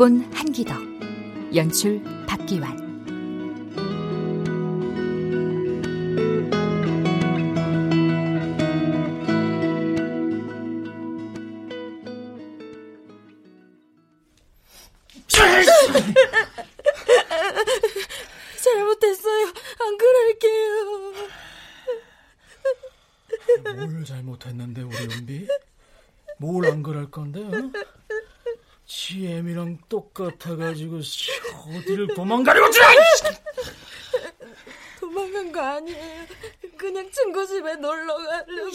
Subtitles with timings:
[0.00, 0.78] 극본 한기덕.
[1.54, 2.00] 연출
[31.76, 32.80] 어디를 도망가려고 지
[35.00, 36.26] 도망간 거 아니에요.
[36.76, 38.70] 그냥 친구 집에 놀러 가려고.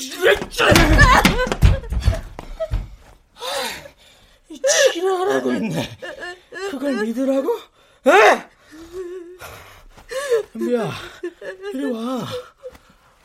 [4.93, 5.97] 지랄하고 있네.
[6.71, 7.59] 그걸 믿으라고?
[8.07, 8.49] 에?
[10.55, 10.91] 은비야,
[11.73, 12.25] 이리 와.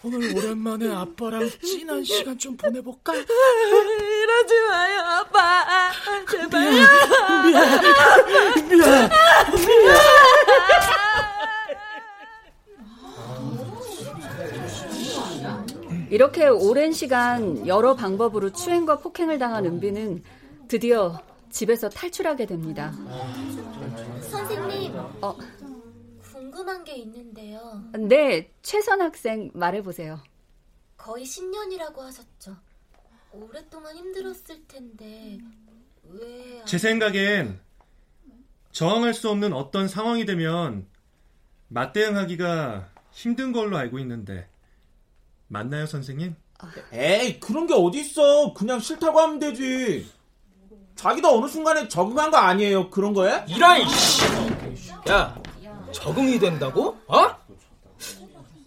[0.03, 3.15] 오늘 오랜만에 아빠랑 진한 시간 좀 보내볼까?
[3.15, 5.67] 이러지 마요, 아빠.
[6.31, 6.71] 제발요.
[7.45, 7.83] 미안,
[8.27, 9.11] 미안, 미안.
[16.11, 20.23] 이렇게 오랜 시간 여러 방법으로 추행과 폭행을 당한 은비는
[20.67, 22.93] 드디어 집에서 탈출하게 됩니다.
[24.31, 25.37] 선생님, 어,
[26.61, 27.83] 궁금한 게 있는데요.
[27.99, 30.21] 네, 최선 학생 말해보세요.
[30.97, 32.55] 거의 10년이라고 하셨죠.
[33.33, 35.39] 오랫동안 힘들었을 텐데
[36.05, 36.63] 왜?
[36.67, 37.61] 제 생각엔
[38.73, 40.87] 저항할 수 없는 어떤 상황이 되면
[41.69, 44.47] 맞대응하기가 힘든 걸로 알고 있는데
[45.49, 46.35] 맞나요, 선생님?
[46.93, 48.53] 에이, 그런 게 어딨어.
[48.53, 50.11] 그냥 싫다고 하면 되지.
[50.95, 52.91] 자기도 어느 순간에 적응한 거 아니에요.
[52.91, 53.47] 그런 거에?
[53.89, 54.23] 씨.
[55.09, 55.41] 야,
[55.93, 56.99] 적응이 된다고?
[57.07, 57.29] 어?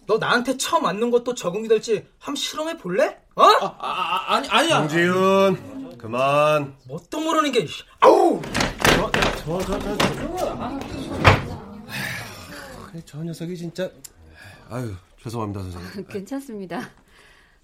[0.06, 3.18] 너 나한테 처음 맞는 것도 적응이 될지 한번 실험해 볼래?
[3.36, 3.42] 어?
[3.42, 4.76] 아, 아, 아니, 아니야.
[4.86, 6.76] 정지훈, 그만.
[6.86, 7.66] 뭣도 모르는 게,
[8.00, 8.40] 아우!
[8.96, 10.80] 저, 저, 저, 저, 저.
[13.04, 13.90] 저 녀석이 진짜.
[14.70, 14.92] 아유,
[15.22, 16.06] 죄송합니다, 선생님.
[16.08, 16.90] 괜찮습니다.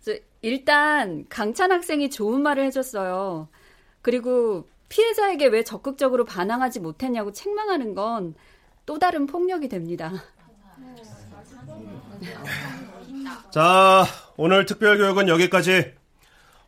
[0.00, 3.49] 저, 일단 강찬 학생이 좋은 말을 해줬어요.
[4.03, 8.34] 그리고 피해자에게 왜 적극적으로 반항하지 못했냐고 책망하는 건
[8.90, 10.10] 또 다른 폭력이 됩니다.
[13.54, 14.04] 자,
[14.36, 15.94] 오늘 특별교육은 여기까지.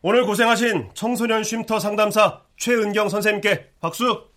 [0.01, 4.29] 오늘 고생하신 청소년 쉼터 상담사 최은경 선생님께 박수!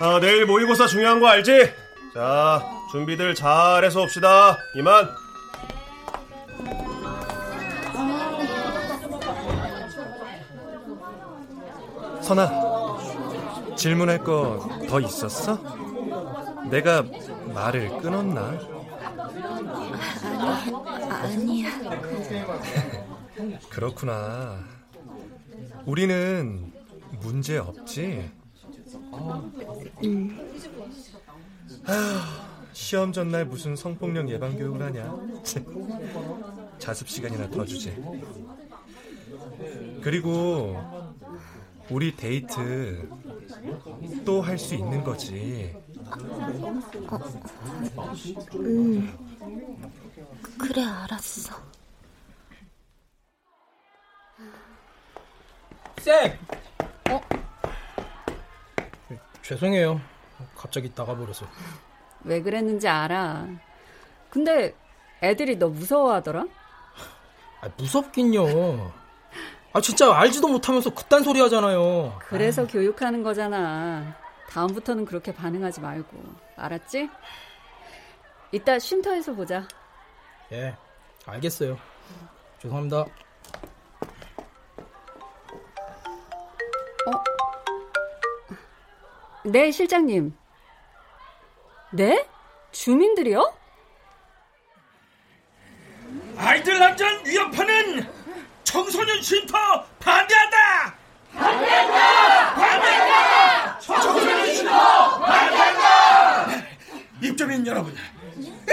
[0.00, 1.70] 아, 내일 모의고사 중요한 거 알지?
[2.14, 2.62] 자,
[2.92, 4.56] 준비들 잘해서 옵시다.
[4.74, 5.10] 이만.
[12.22, 12.73] 선아,
[13.76, 15.58] 질문할 거 더 있었어?
[16.70, 17.04] 내가
[17.52, 18.58] 말을 끊었나?
[21.22, 21.70] 아니야.
[23.70, 24.58] 그렇구나.
[25.86, 26.72] 우리는
[27.20, 28.30] 문제 없지?
[30.04, 30.50] 응.
[31.86, 32.20] 아휴,
[32.72, 35.14] 시험 전날 무슨 성폭력 예방 교육을 하냐?
[36.78, 37.94] 자습 시간이나 더 주지.
[40.02, 40.76] 그리고
[41.90, 43.08] 우리 데이트
[44.24, 45.74] 또 할 수 있는 거지.
[47.08, 47.18] 어,
[48.54, 49.18] 응.
[50.58, 51.54] 그래, 알았어.
[55.98, 56.38] 쌤!
[57.10, 57.20] 어?
[59.42, 60.00] 죄송해요.
[60.56, 61.46] 갑자기 나가버려서.
[62.24, 63.46] 왜 그랬는지 알아.
[64.30, 64.74] 근데
[65.22, 66.46] 애들이 너 무서워하더라?
[67.60, 68.92] 아, 무섭긴요.
[69.74, 72.16] 아, 진짜 알지도 못하면서 그딴 소리 하잖아요.
[72.28, 72.66] 그래서 아.
[72.66, 74.16] 교육하는 거잖아.
[74.48, 76.16] 다음부터는 그렇게 반응하지 말고.
[76.56, 77.10] 알았지?
[78.52, 79.66] 이따 쉼터에서 보자.
[80.52, 80.76] 예,
[81.26, 81.76] 알겠어요.
[82.62, 82.98] 죄송합니다.
[82.98, 83.06] 어?
[89.44, 90.36] 네, 실장님.
[91.90, 92.28] 네?
[92.70, 93.52] 주민들이요?
[96.36, 98.23] 아이들 안전 위협하는
[98.64, 100.94] 청소년 쉼터 반대한다!
[101.34, 102.54] 반대한다!
[102.54, 103.78] 반대한다!
[103.80, 106.64] 청소년 쉼터 반대한다!
[107.20, 107.94] 입주민 여러분,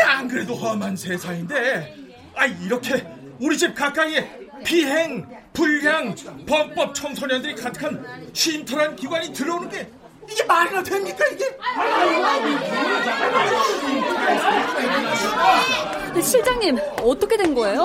[0.04, 1.96] 안 그래도 험한 세상인데,
[2.36, 3.06] 아 이렇게
[3.40, 6.16] 우리 집 가까이에 비행, 불량,
[6.48, 9.88] 범법 청소년들이 가득한 쉼터란 기관이 들어오는 게
[10.30, 11.46] 이게 말이나 됩니까 이게?
[16.20, 17.84] 실장님 어떻게 된 거예요?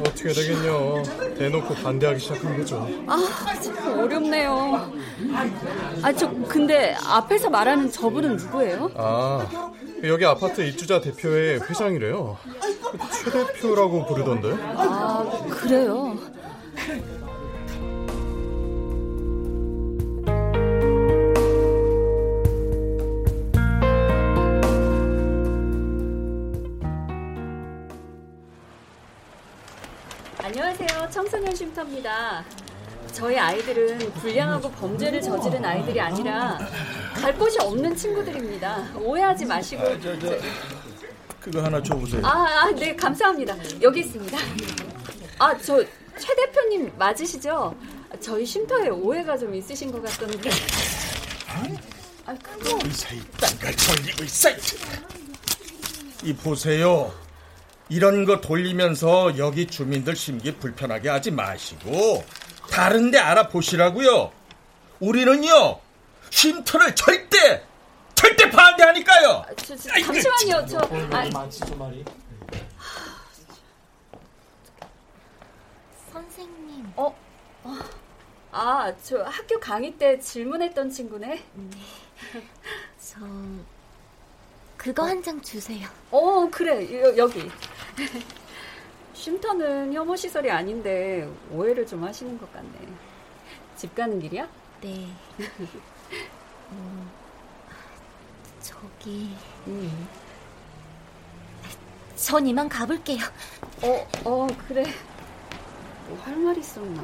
[0.00, 1.02] 어떻게 되겠냐
[1.36, 3.18] 대놓고 반대하기 시작한 거죠 아
[3.60, 4.92] 참 어렵네요
[6.02, 8.90] 아 저 근데 앞에서 말하는 저분은 누구예요?
[8.96, 9.70] 아
[10.04, 12.36] 여기 아파트 입주자 대표의 회장이래요
[13.12, 14.54] 최 대표라고 부르던데.
[14.76, 16.16] 아, 그래요?
[31.18, 32.44] 청소년 쉼터입니다.
[33.12, 36.56] 저희 아이들은 불량하고 범죄를 저지른 아이들이 아니라
[37.12, 38.92] 갈 곳이 없는 친구들입니다.
[38.94, 39.82] 오해하지 마시고.
[39.82, 40.38] 아, 저, 저,
[41.40, 42.24] 그거 하나 줘보세요.
[42.24, 43.56] 아, 아, 네, 감사합니다.
[43.82, 44.38] 여기 있습니다.
[45.40, 45.84] 아, 저
[46.18, 47.74] 최 대표님 맞으시죠?
[48.20, 50.50] 저희 쉼터에 오해가 좀 있으신 것 같던데.
[52.26, 52.78] 아, 그거.
[52.86, 54.50] 이사이 딴걸 돌리고 있어.
[56.24, 57.12] 이 보세요.
[57.88, 62.24] 이런 거 돌리면서 여기 주민들 심기 불편하게 하지 마시고
[62.70, 64.30] 다른 데 알아보시라고요.
[65.00, 65.80] 우리는요.
[66.30, 67.64] 쉼터를 절대
[68.14, 69.28] 절대 반대하니까요.
[69.30, 70.66] 아, 저, 저, 잠시만요.
[70.66, 70.78] 저
[71.12, 71.48] 아,
[76.12, 76.92] 선생님.
[76.96, 77.14] 어?
[77.64, 77.78] 어.
[78.50, 81.44] 아, 저 학교 강의 때 질문했던 친구네.
[82.98, 83.16] 저
[84.78, 85.86] 그거 한장 주세요.
[86.10, 87.02] 어, 그래.
[87.02, 87.50] 여, 여기.
[89.12, 92.70] 쉼터는 혐오 시설이 아닌데 오해를 좀 하시는 것 같네.
[93.76, 94.48] 집 가는 길이야?
[94.80, 95.08] 네.
[96.70, 97.06] 어,
[98.62, 99.34] 저기
[99.66, 100.08] 음.
[102.16, 103.18] 전 이만 가볼게요.
[103.82, 104.84] 어, 어, 그래.
[106.08, 107.02] 뭐 할 말 있었나?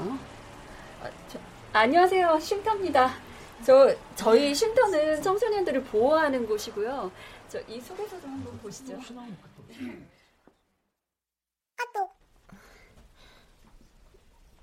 [1.02, 1.38] 아, 저,
[1.72, 2.38] 안녕하세요.
[2.40, 3.14] 쉼터입니다.
[3.64, 7.10] 저 저희 쉼터는 청소년들을 보호하는 곳이고요.
[7.54, 9.00] 저 이 소개서 좀 한번 보시죠.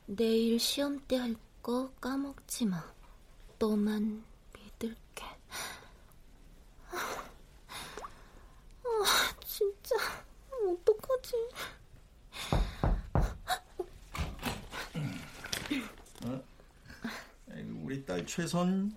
[0.07, 2.83] 내일 시험 때 할 거 까먹지 마.
[3.59, 5.23] 너만 믿을게.
[8.83, 9.95] 아, 진짜
[10.51, 11.35] 어떡하지?
[17.83, 18.95] 우리 딸 최선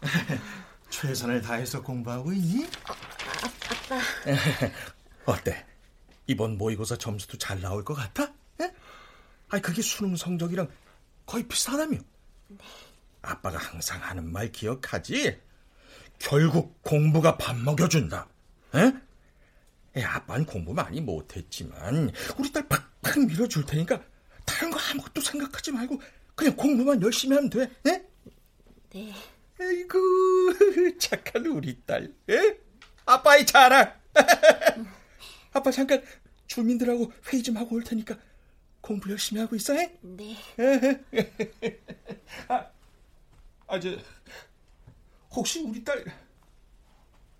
[0.94, 2.66] 최선을 다해서 공부하고 있니?
[2.84, 4.00] 아빠.
[5.26, 5.66] 어때?
[6.28, 8.32] 이번 모의고사 점수도 잘 나올 것 같아?
[8.60, 8.72] 에?
[9.48, 10.68] 아니 그게 수능 성적이랑
[11.26, 11.98] 거의 비슷하다며.
[13.22, 15.40] 아빠가 항상 하는 말 기억하지?
[16.20, 18.28] 결국 공부가 밥 먹여준다.
[18.76, 18.92] 에?
[19.96, 24.00] 에, 아빠는 공부 많이 못했지만 우리 딸 팍팍 밀어줄 테니까
[24.46, 26.00] 다른 거 아무것도 생각하지 말고
[26.36, 27.62] 그냥 공부만 열심히 하면 돼.
[27.86, 28.04] 에?
[28.90, 29.12] 네.
[29.60, 29.98] 아이고
[30.98, 32.12] 착한 우리 딸.
[32.28, 32.58] 에?
[33.06, 33.92] 아빠의 자랑.
[35.52, 36.02] 아빠 잠깐
[36.46, 38.16] 주민들하고 회의 좀 하고 올 테니까
[38.80, 39.74] 공부 열심히 하고 있어.
[39.74, 39.96] 에?
[40.02, 40.36] 네.
[42.48, 42.66] 아,
[43.66, 43.96] 아, 저,
[45.30, 46.04] 혹시 우리 딸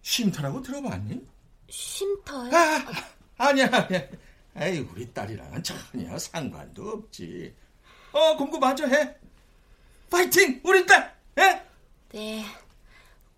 [0.03, 1.25] 쉼터라고 들어봤니?
[1.69, 2.51] 쉼터요?
[2.55, 2.85] 아,
[3.39, 4.09] 아니야, 아니야.
[4.57, 7.55] 에이, 우리 딸이랑은 전혀 상관도 없지.
[8.13, 9.17] 어, 공부 마저 해.
[10.11, 11.15] 파이팅, 우리 딸.
[11.39, 11.63] 에?
[12.15, 12.45] 네.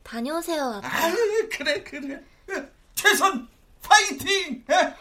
[0.02, 0.86] 다녀오세요, 아빠.
[0.86, 1.10] 아,
[1.50, 2.22] 그래, 그래.
[2.94, 3.48] 최선
[3.80, 4.62] 파이팅.
[4.68, 4.94] 에?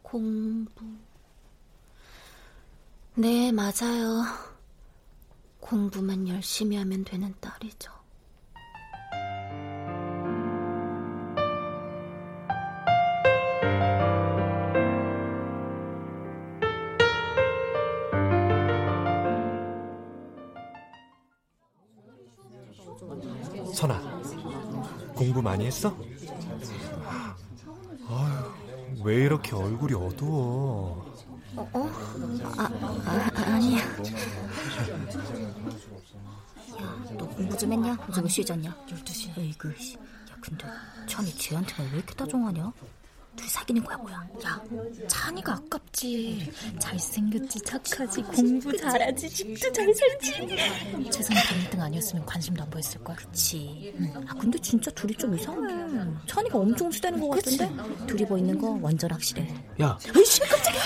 [0.00, 0.84] 공부.
[3.14, 4.22] 네, 맞아요.
[5.58, 7.97] 공부만 열심히 하면 되는 딸이죠.
[25.18, 25.92] 공부 많이 했어?
[28.06, 31.12] 아휴, 왜 이렇게 얼굴이 어두워?
[31.56, 31.68] 어?
[31.72, 31.90] 어?
[32.56, 32.70] 아,
[33.04, 33.80] 아, 아니야.
[37.18, 37.96] 너 공부 좀 했냐?
[38.06, 38.72] 몇 시에 잤냐?
[38.86, 39.36] 12시.
[39.36, 39.96] 에이그, 씨.
[39.96, 39.98] 야,
[40.40, 40.64] 근데
[41.08, 42.72] 찬이 쟤한테만 왜 이렇게 다정하냐?
[43.38, 44.16] 둘이 사귀는 거야, 뭐야?
[44.44, 44.60] 야,
[45.06, 46.52] 찬이가 아깝지.
[46.80, 51.10] 잘생겼지, 착하지, 공부 잘하지, 집도 잘 살지.
[51.10, 53.14] 최선이 반 1등 아니었으면 관심도 안 보였을걸?
[53.16, 53.94] 그치.
[54.00, 54.12] 응.
[54.28, 55.72] 아, 근데 진짜 둘이 좀 이상해.
[56.26, 57.70] 찬이가 엄청 수다는 것 같은데?
[58.06, 59.46] 둘이 뭐 있는 거 완전 확실해.
[59.80, 60.82] 야, 에이씨, 깜짝이야.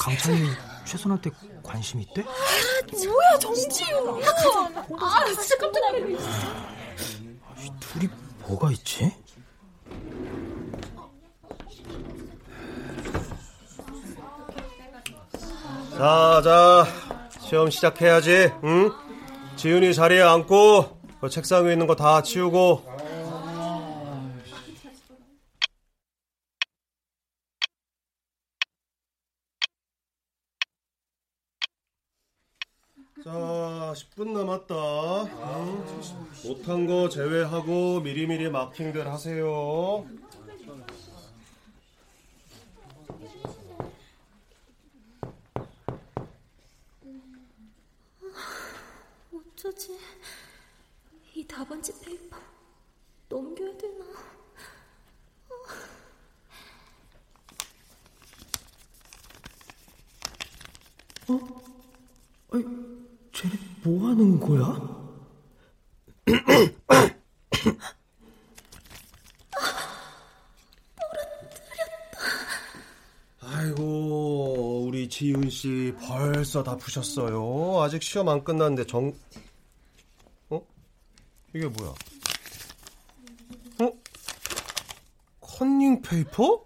[0.00, 0.48] 강찬이
[0.84, 1.30] 최선한테
[1.62, 2.22] 관심 있대?
[2.22, 4.20] 뭐야, 정지우.
[4.22, 4.84] 야, 가자.
[4.98, 6.18] 아, 진짜 깜짝 놀랐네.
[7.78, 8.08] 둘이
[8.48, 9.12] 뭐가 있지?
[16.00, 16.86] 자, 자,
[17.40, 18.50] 시험 시작해야지.
[18.64, 18.90] 응?
[19.56, 22.82] 지훈이 자리에 앉고 그 책상 위에 있는 거 다 치우고.
[33.22, 34.74] 자, 자, 10분 남았다.
[34.74, 35.84] 응?
[36.44, 40.06] 못한 거 제외하고 미리미리 마킹들 하세요.
[49.60, 49.94] 어쩌지?
[51.34, 52.38] 이 답안지 페이퍼
[53.28, 54.04] 넘겨야 되나?
[61.28, 61.62] 어?
[62.52, 62.64] 아니,
[63.32, 64.98] 쟤네 뭐 하는 거야?
[73.40, 77.82] 아이고, 우리 지윤 씨 벌써 다 푸셨어요.
[77.82, 79.49] 아직 시험 안 끝났는데 정 어?
[81.60, 81.94] 이게 뭐야?
[83.80, 83.92] 어?
[85.42, 86.64] 컨닝 페이퍼?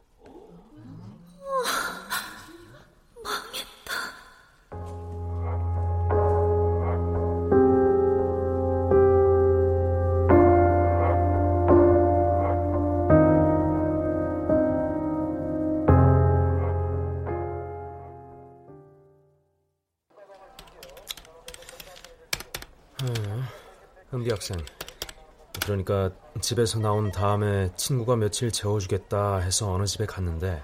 [26.45, 30.63] 집에서 나온 다음에 친구가 며칠 재워주겠다 해서 어느 집에 갔는데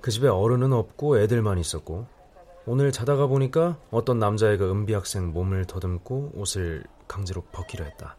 [0.00, 2.06] 그 집에 어른은 없고 애들만 있었고
[2.64, 8.16] 오늘 자다가 보니까 어떤 남자애가 은비 학생 몸을 더듬고 옷을 강제로 벗기려 했다.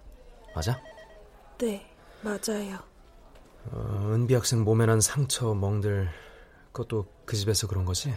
[0.54, 0.82] 맞아?
[1.60, 1.90] 네,
[2.22, 2.80] 맞아요.
[3.72, 6.10] 어, 은비 학생 몸에 난 상처, 멍들
[6.74, 8.14] 그것도 그 집에서 그런 거지?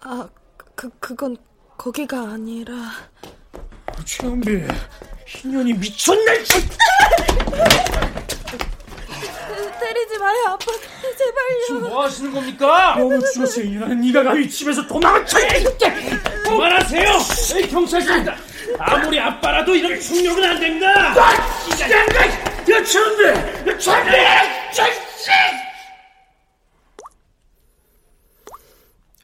[0.00, 0.28] 아,
[0.76, 1.36] 그, 그건
[1.76, 2.74] 거기가 아니라...
[4.04, 4.62] 최은비,
[5.26, 6.44] 희년이 미쳤네!
[9.80, 10.64] 때리지 마요, 아빠.
[11.16, 11.64] 제발요.
[11.66, 12.96] 지금 뭐 하시는 겁니까?
[12.98, 13.94] 너무 죽었어, 이년아.
[13.94, 15.38] 네가 감히 집에서 도망쳐!
[16.44, 17.10] 그만하세요!
[17.56, 18.36] 에이, 경찰서입니다.
[18.78, 20.86] 아무리 아빠라도 이런 충격은 안 됩니다!
[20.90, 21.14] 야!
[22.70, 23.78] 야, 최은비!
[24.72, 25.02] 자식!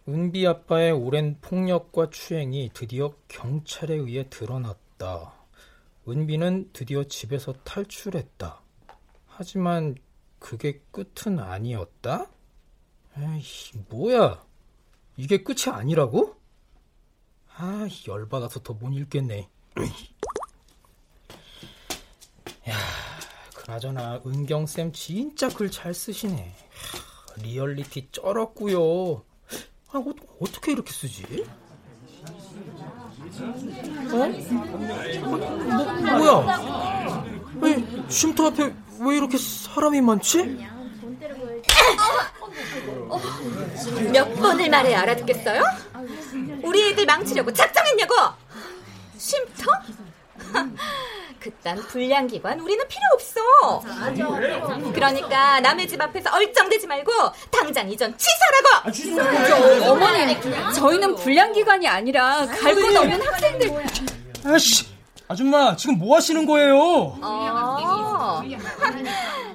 [0.09, 5.33] 은비 아빠의 오랜 폭력과 추행이 드디어 경찰에 의해 드러났다.
[6.09, 8.61] 은비는 드디어 집에서 탈출했다.
[9.27, 9.95] 하지만
[10.39, 12.27] 그게 끝은 아니었다?
[13.19, 13.43] 에이,
[13.89, 14.45] 뭐야?
[15.17, 16.37] 이게 끝이 아니라고?
[17.55, 19.49] 아, 열받아서 더 못 읽겠네.
[22.69, 22.77] 야,
[23.55, 26.55] 그나저나 은경쌤 진짜 글 잘 쓰시네.
[27.37, 29.25] 하, 리얼리티 쩔었구요.
[29.89, 30.05] 아, 어,
[30.41, 31.45] 어떻게 이렇게 쓰지?
[33.41, 34.17] 어?
[35.25, 35.39] 뭐,
[36.19, 36.63] 뭐야?
[37.63, 40.67] 아니, 쉼터 앞에 왜 이렇게 사람이 많지?
[44.13, 45.63] 몇 번을 말해 알아듣겠어요?
[46.63, 48.15] 우리 애들 망치려고 작정했냐고?
[49.17, 49.65] 쉼터?
[51.43, 53.41] 그딴 불량 기관 우리는 필요 없어.
[54.95, 57.11] 그러니까 남의 집 앞에서 얼쩡대지 말고
[57.51, 58.93] 당장 이전 취소라고.
[59.49, 60.41] 저, 어머니,
[60.75, 63.85] 저희는 불량 기관이 아니라 갈 곳 없는 학생들.
[64.45, 64.87] 아씨,
[65.27, 66.77] 아줌마 지금 뭐 하시는 거예요?
[67.21, 68.43] 어,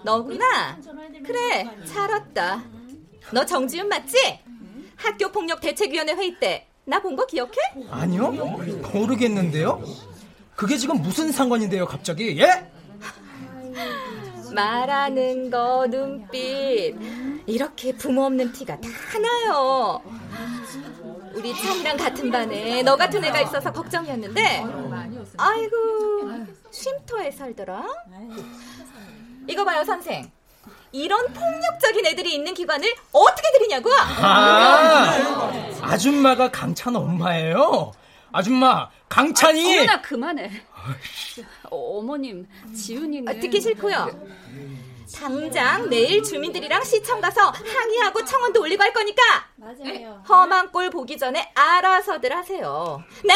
[0.04, 0.78] 너구나.
[1.26, 2.64] 그래, 잘 왔다.
[3.32, 4.40] 너 정지훈 맞지?
[4.98, 7.52] 학교 폭력 대책위원회 회의 때 나 본 거 기억해?
[7.92, 8.32] 아니요,
[8.94, 9.84] 모르겠는데요.
[10.58, 12.36] 그게 지금 무슨 상관인데요, 갑자기?
[12.42, 12.68] 예?
[14.52, 16.96] 말하는 거, 눈빛.
[17.46, 20.02] 이렇게 부모 없는 티가 다 나요.
[21.36, 24.66] 우리 찬이랑 같은 반에 너 같은 애가 있어서 걱정이었는데,
[25.38, 25.76] 아이고,
[26.72, 27.86] 쉼터에 살더라?
[29.48, 30.32] 이거 봐요, 선생.
[30.92, 33.92] 이런 폭력적인 애들이 있는 기관을 어떻게 들이냐고?
[33.94, 35.14] 아,
[35.84, 37.92] 아줌마가 강찬 엄마예요?
[38.32, 39.80] 아줌마, 강찬이!
[39.80, 40.52] 아, 어머나, 그만해.
[41.70, 43.28] 어, 어머님, 지훈이는.
[43.28, 44.48] 아, 듣기 싫고요.
[45.16, 49.22] 당장 내일 주민들이랑 시청 가서 항의하고 청원도 올리고 할 거니까
[49.56, 50.22] 맞아요.
[50.28, 53.02] 험한 꼴 보기 전에 알아서들 하세요.
[53.24, 53.34] 네?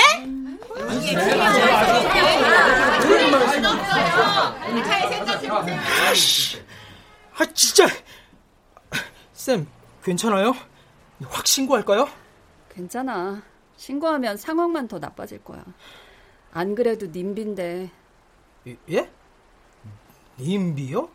[7.38, 7.88] 아, 진짜!
[9.33, 9.67] 쌤,
[10.03, 10.53] 괜찮아요?
[11.29, 12.10] 확 신고할까요?
[12.74, 13.41] 괜찮아.
[13.82, 15.66] 신고하면 상황만 더 나빠질 거야.
[16.52, 17.90] 안 그래도 님빈데.
[18.92, 19.10] 예?
[20.40, 21.10] 님비요?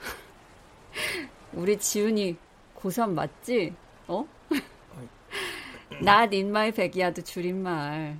[1.52, 2.38] 우리 지훈이
[2.74, 3.74] 고3 맞지?
[4.06, 4.26] 어?
[6.32, 8.18] In my backyard 줄임말.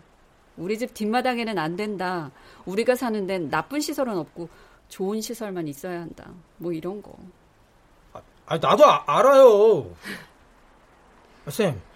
[0.59, 2.31] 우리 집 뒷마당에는 안 된다.
[2.67, 4.51] 우리가 사는 데는 나쁜 시설은 없고
[4.91, 6.31] 좋은 시설만 있어야 한다.
[6.59, 7.17] 뭐 이런 거.
[8.13, 9.91] 아, 나도 아, 알아요.
[11.47, 11.88] 아, 쌤, 아,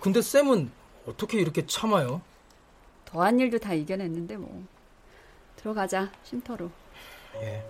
[0.00, 0.70] 근데 쌤은
[1.06, 2.22] 어떻게 이렇게 참아요?
[3.04, 4.64] 더한 일도 다 이겨냈는데 뭐.
[5.56, 6.70] 들어가자, 쉼터로.
[7.42, 7.62] 예.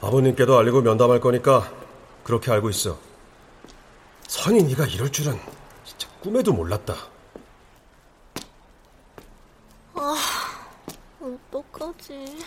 [0.00, 1.70] 아버님께도 알리고 면담할 거니까
[2.24, 3.13] 그렇게 알고 있어.
[4.44, 5.40] 선이 네가 이럴 줄은
[5.86, 6.94] 진짜 꿈에도 몰랐다.
[9.94, 10.14] 아,
[11.18, 12.44] 어떡하지.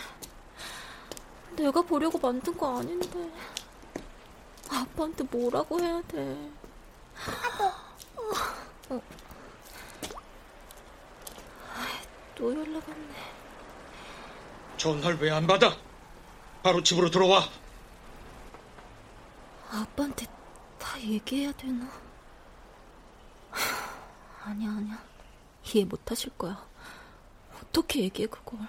[1.56, 3.28] 내가 보려고 만든 거 아닌데.
[4.70, 6.38] 아빠한테 뭐라고 해야 돼.
[8.90, 9.02] 어.
[12.36, 13.14] 또 연락 왔네.
[14.76, 15.76] 전화를 왜 안 받아?
[16.62, 17.42] 바로 집으로 들어와.
[19.72, 20.37] 아빠한테 다
[21.00, 21.88] 얘기해야 되나?
[24.44, 25.02] 아니야, 아니야.
[25.64, 26.66] 이해 못 하실 거야.
[27.60, 28.60] 어떻게 얘기해, 그걸.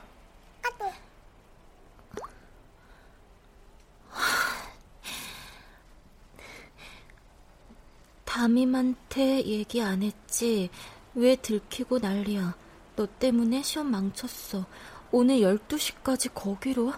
[8.25, 10.69] 담임한테 얘기 안 했지.
[11.13, 12.55] 왜 들키고 난리야.
[12.95, 14.65] 너 때문에 시험 망쳤어.
[15.11, 16.93] 오늘 12시까지 거기로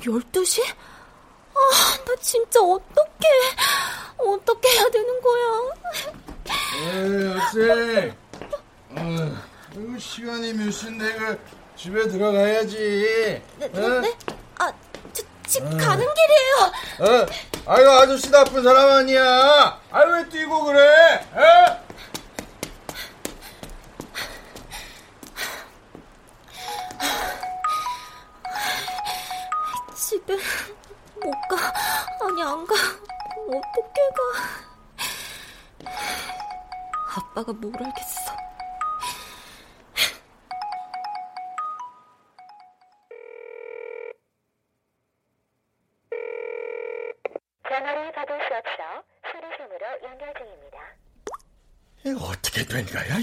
[0.00, 0.62] 12시?
[0.64, 3.28] 아, 나 진짜 어떡해.
[4.26, 5.42] 어떻게 해야 되는 거야.
[6.76, 8.16] 에이, 학생.
[8.90, 11.38] 어, 시간이 몇 시인데, 그,
[11.76, 12.76] 집에 들어가야지.
[13.58, 14.16] 네, 네, 네?
[14.58, 14.72] 아,
[15.12, 15.70] 저, 집 어.
[15.76, 17.22] 가는 길이에요.
[17.22, 17.26] 어,
[17.66, 19.80] 아이고, 아저씨 나쁜 사람 아니야.
[19.90, 21.26] 아이, 왜 뛰고 그래?
[21.34, 21.82] 어?
[29.94, 30.34] 집에
[31.16, 31.72] 못 가.
[32.20, 32.74] 아니, 안 가.
[33.36, 34.22] 어떻게 가.
[37.16, 38.32] 아빠가 뭘 알겠어.
[47.68, 50.78] 전화를 받을 수 없어 수리심으로 연결 중입니다.
[52.04, 53.16] 이거 어떻게 된 거야?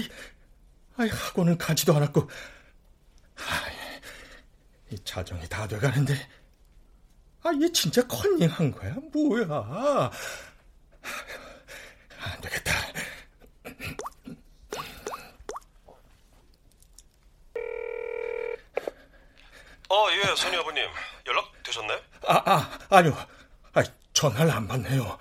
[0.96, 2.28] 아이, 학원은 가지도 않았고.
[3.36, 3.74] 아이,
[4.90, 6.14] 이 자정이 다 돼가는데.
[7.42, 8.94] 아, 얘 진짜 컨닝한 거야?
[9.12, 10.10] 뭐야?
[12.18, 12.72] 안 되겠다.
[19.88, 20.84] 어, 예, 선희 아버님.
[21.26, 22.02] 연락 되셨네?
[22.28, 23.16] 아, 아, 아니요.
[23.72, 25.18] 아, 전화를 안 받네요.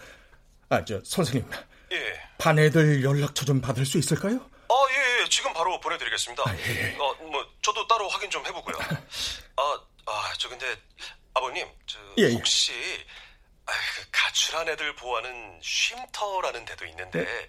[0.69, 1.49] 아, 저, 선생님.
[1.91, 2.21] 예.
[2.37, 4.35] 반 애들 연락처 좀 받을 수 있을까요?
[4.69, 5.29] 아, 예, 예.
[5.29, 6.43] 지금 바로 보내드리겠습니다.
[6.45, 6.95] 아, 예.
[6.99, 8.75] 어, 뭐, 저도 따로 확인 좀 해보고요.
[9.57, 10.65] 아, 아, 저 근데,
[11.39, 12.33] 아버님, 저, 예, 예.
[12.33, 12.73] 혹시,
[13.65, 17.47] 아, 그 가출한 애들 보호하는 쉼터라는 데도 있는데, 네?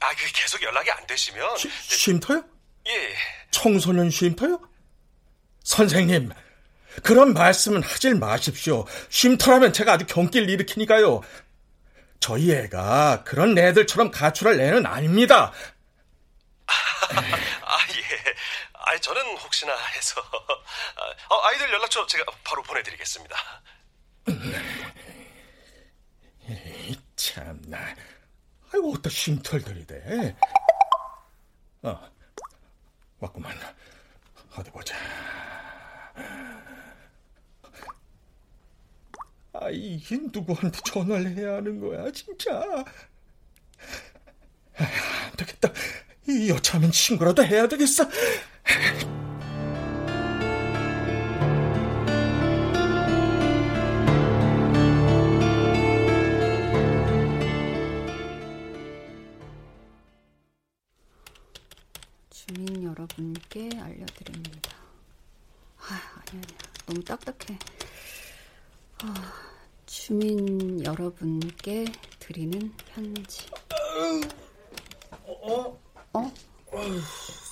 [0.00, 1.56] 아, 그 계속 연락이 안 되시면.
[1.58, 2.42] 쉬, 쉼터요?
[2.86, 3.14] 예.
[3.50, 4.58] 청소년 쉼터요?
[5.64, 6.30] 선생님,
[7.02, 8.86] 그런 말씀은 하질 마십시오.
[9.10, 11.20] 쉼터라면 제가 아주 경기를 일으키니까요.
[12.20, 15.52] 저희 애가 그런 애들처럼 가출할 애는 아닙니다.
[18.88, 18.96] 아, 예.
[18.96, 20.20] 아, 저는 혹시나 해서.
[20.96, 23.36] 아, 어, 아이들 연락처 제가 바로 보내드리겠습니다.
[26.48, 27.94] 에이, 참나.
[28.72, 30.36] 아이고, 어디다 쉼터들이 돼.
[31.82, 32.10] 어,
[33.20, 33.56] 왔구만.
[34.56, 34.96] 어디 보자.
[39.52, 42.52] 아, 이게 누구한테 전화를 해야 하는 거야, 진짜.
[44.76, 44.84] 아,
[45.26, 45.72] 안 되겠다.
[46.28, 48.04] 이 여차하면 친구라도 해야 되겠어.
[62.30, 64.76] 주민 여러분께 알려드립니다.
[65.78, 66.58] 아, 아니, 아니야.
[66.86, 67.58] 너무 딱딱해.
[69.02, 69.32] 아,
[69.86, 71.86] 주민 여러분께
[72.18, 73.46] 드리는 편지.
[75.24, 75.78] 어?
[76.14, 76.32] 어?
[76.72, 77.00] 어휴,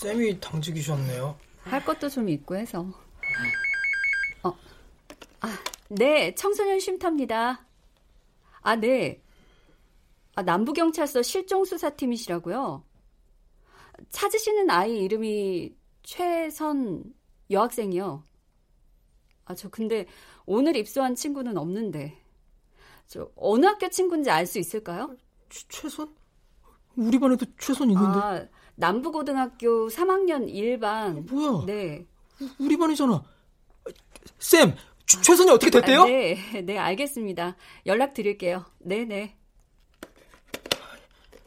[0.01, 1.39] 쌤이 당직이셨네요.
[1.65, 2.87] 할 것도 좀 있고 해서.
[4.43, 4.53] 어.
[5.41, 7.65] 아, 네, 청소년 쉼터입니다.
[8.63, 9.23] 아, 네.
[10.35, 12.85] 아, 남부경찰서 실종수사팀이시라고요?
[14.11, 17.03] 찾으시는 아이 이름이 최선
[17.51, 18.23] 여학생이요.
[19.47, 20.07] 아, 저 근데
[20.45, 22.21] 오늘 입소한 친구는 없는데.
[23.07, 25.17] 저 어느 학교 친구인지 알 수 있을까요?
[25.49, 26.15] 최선?
[26.97, 28.19] 우리 반에도 최선 있는데.
[28.19, 31.29] 아, 남부고등학교 3학년 1반.
[31.31, 31.65] 뭐야?
[31.67, 32.07] 네.
[32.59, 33.23] 우리 반이잖아.
[34.39, 34.75] 쌤,
[35.07, 36.03] 최선이 어떻게 됐대요?
[36.03, 37.57] 아, 네, 네, 알겠습니다.
[37.87, 38.65] 연락 드릴게요.
[38.79, 39.37] 네, 네.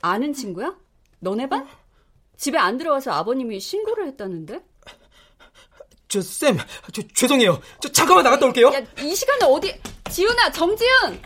[0.01, 0.75] 아는 친구야?
[1.19, 1.67] 너네 반?
[2.37, 4.61] 집에 안 들어와서 아버님이 신고를 했다는데?
[6.07, 6.57] 저, 쌤,
[6.91, 7.61] 저, 죄송해요.
[7.81, 8.71] 저, 잠깐만 나갔다 올게요.
[8.73, 11.21] 야, 이 시간에 어디, 지훈아, 정지훈!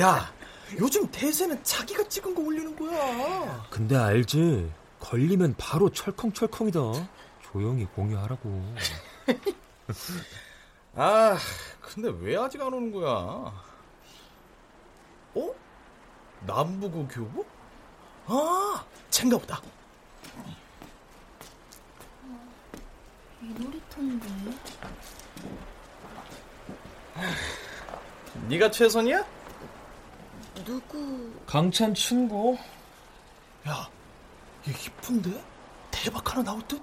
[0.00, 0.32] 야,
[0.78, 3.66] 요즘 대세는 자기가 찍은 거 올리는 거야.
[3.68, 4.72] 근데 알지?
[4.98, 6.78] 걸리면 바로 철컹철컹이다.
[7.42, 8.74] 조용히 공유하라고.
[10.94, 11.36] 아,
[11.82, 13.10] 근데 왜 아직 안 오는 거야?
[15.34, 15.54] 어?
[16.46, 17.44] 남부고 교부?
[18.26, 19.60] 아, 쟨가 보다.
[23.42, 24.28] 이 놀이터인데.
[28.48, 29.39] 네가 최선이야?
[30.64, 31.32] 누구?
[31.46, 32.56] 강찬 친구.
[33.68, 33.88] 야,
[34.68, 35.42] 얘 이쁜데?
[35.90, 36.80] 대박 하나 나올 듯?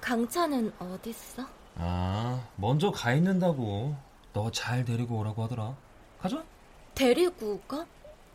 [0.00, 1.46] 강찬은 어딨어?
[1.76, 3.96] 아, 먼저 가 있는다고.
[4.32, 5.74] 너 잘 데리고 오라고 하더라.
[6.20, 6.42] 가자.
[6.94, 7.84] 데리고 가?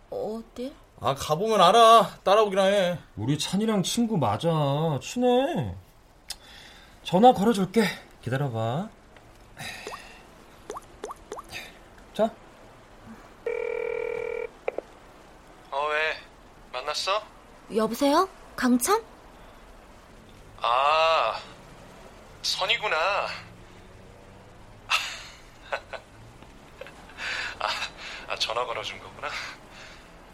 [0.09, 0.73] 어디?
[0.99, 2.17] 아, 가보면 알아.
[2.23, 2.99] 따라오기나 해.
[3.15, 4.49] 우리 찬이랑 친구 맞아.
[5.01, 5.75] 친해.
[7.03, 7.83] 전화 걸어줄게.
[8.21, 8.89] 기다려봐.
[12.13, 12.25] 자.
[15.71, 16.17] 어, 왜?
[16.91, 17.23] 만났어?
[17.75, 18.27] 여보세요?
[18.55, 19.01] 강찬?
[20.61, 21.39] 아,
[22.43, 22.97] 선이구나.
[27.59, 27.67] 아,
[28.27, 29.29] 아, 전화 걸어준 거구나.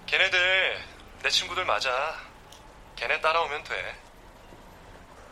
[0.08, 0.84] 걔네들,
[1.22, 2.16] 내 친구들 맞아.
[2.96, 4.02] 걔네 따라오면 돼.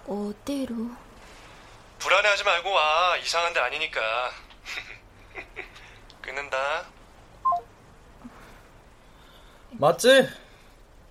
[0.07, 0.75] 어디로?
[1.99, 3.17] 불안해하지 말고 와.
[3.17, 4.31] 이상한 데 아니니까.
[6.21, 6.85] 끊는다.
[9.71, 10.44] 맞지?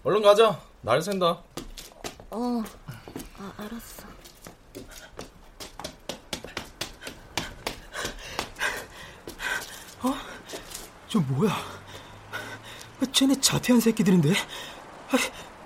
[0.05, 0.61] 얼른 가자.
[0.83, 1.43] 날 샌다.
[2.31, 2.63] 어,
[3.39, 4.05] 아, 알았어.
[10.03, 10.15] 어?
[11.09, 11.57] 저 뭐야?
[13.13, 14.31] 쟤네 자퇴한 새끼들인데?
[14.33, 15.17] 아,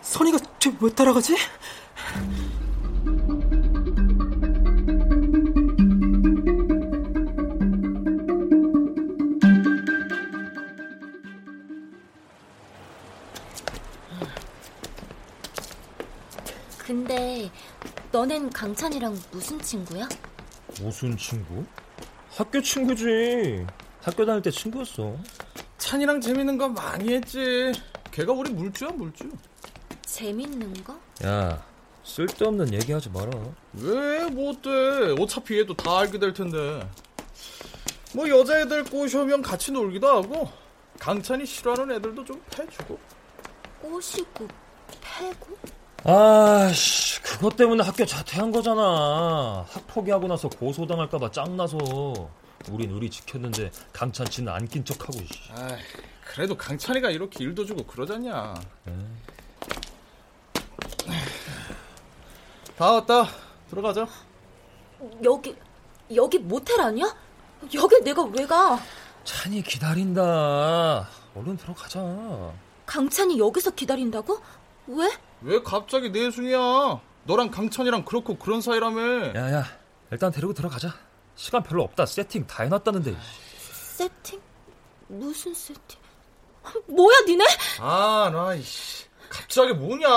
[0.03, 1.37] 선이가 쟤 왜 따라가지?
[18.59, 20.09] 강찬이랑 무슨 친구야?
[20.81, 21.65] 무슨 친구?
[22.29, 23.65] 학교 친구지.
[24.03, 25.17] 학교 다닐 때 친구였어.
[25.79, 27.71] 찬이랑 재밌는 거 많이 했지.
[28.11, 29.31] 걔가 우리 물주야, 물주.
[30.03, 30.99] 재밌는 거?
[31.25, 31.65] 야,
[32.03, 33.31] 쓸데없는 얘기하지 마라.
[33.75, 34.29] 왜?
[34.29, 35.23] 뭐 어때?
[35.23, 36.81] 어차피 얘도 다 알게 될 텐데.
[38.13, 40.51] 뭐 여자애들 꼬셔오면 같이 놀기도 하고
[40.99, 42.99] 강찬이 싫어하는 애들도 좀 패주고.
[43.83, 44.49] 꼬시고
[45.01, 45.57] 패고?
[46.05, 49.67] 아씨, 그것 때문에 학교 자퇴한 거잖아.
[49.69, 51.79] 학 포기하고 나서 고소당할까봐 짱나서.
[52.71, 55.13] 우린 우리 지켰는데 강찬치는 안 낀 척하고.
[55.13, 55.51] 씨.
[55.53, 55.77] 아이,
[56.25, 58.55] 그래도 강찬이가 이렇게 일도 주고 그러잖냐.
[62.77, 63.27] 다 왔다.
[63.71, 64.07] 들어가자.
[65.25, 65.57] 여기
[66.15, 67.15] 여기 모텔 아니야?
[67.75, 68.79] 여길 내가 왜 가?
[69.25, 71.09] 찬이 기다린다.
[71.35, 72.01] 얼른 들어가자.
[72.87, 74.39] 강찬이 여기서 기다린다고?
[74.89, 75.11] 왜?
[75.43, 77.01] 왜 갑자기 내숭이야?
[77.25, 79.35] 너랑 강찬이랑 그렇고 그런 사이라며.
[79.35, 79.65] 야야,
[80.11, 80.95] 일단 데리고 들어가자.
[81.37, 82.07] 시간 별로 없다.
[82.07, 83.17] 세팅 다 해놨다는데.
[83.97, 84.41] 세팅?
[85.09, 85.99] 무슨 세팅?
[86.87, 87.45] 뭐야 니네?
[87.81, 89.05] 아, 나 이씨.
[89.29, 90.09] 갑자기 뭐냐?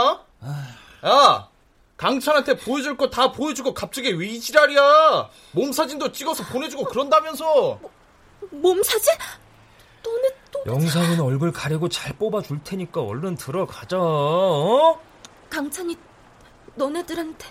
[1.05, 1.49] 야,
[1.97, 5.29] 강찬한테 보여줄 거 다 보여주고 갑자기 왜 이 지랄이야?
[5.51, 7.79] 몸 사진도 찍어서 보내주고 그런다면서.
[8.49, 9.13] 몸 사진?
[10.03, 13.97] 너네 또 영상은 얼굴 가리고 잘 뽑아줄 테니까 얼른 들어가자.
[13.99, 14.99] 어?
[15.51, 15.97] 강찬이
[16.75, 17.45] 너네들한테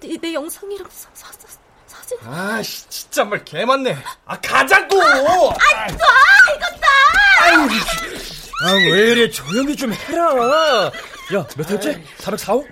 [0.00, 1.46] 내, 내 영상이랑 사, 사, 사,
[1.86, 3.96] 사진 아씨, 진짜 말 개맞네.
[4.26, 5.00] 아, 가자고!
[5.00, 5.56] 아, 놔!
[5.86, 6.66] 이거
[7.42, 7.68] 아유,
[8.62, 9.30] 아, 왜 이래?
[9.30, 10.90] 조용히 좀 해라.
[11.32, 12.02] 야, 몇 회째?
[12.18, 12.50] 404호?
[12.50, 12.64] 어?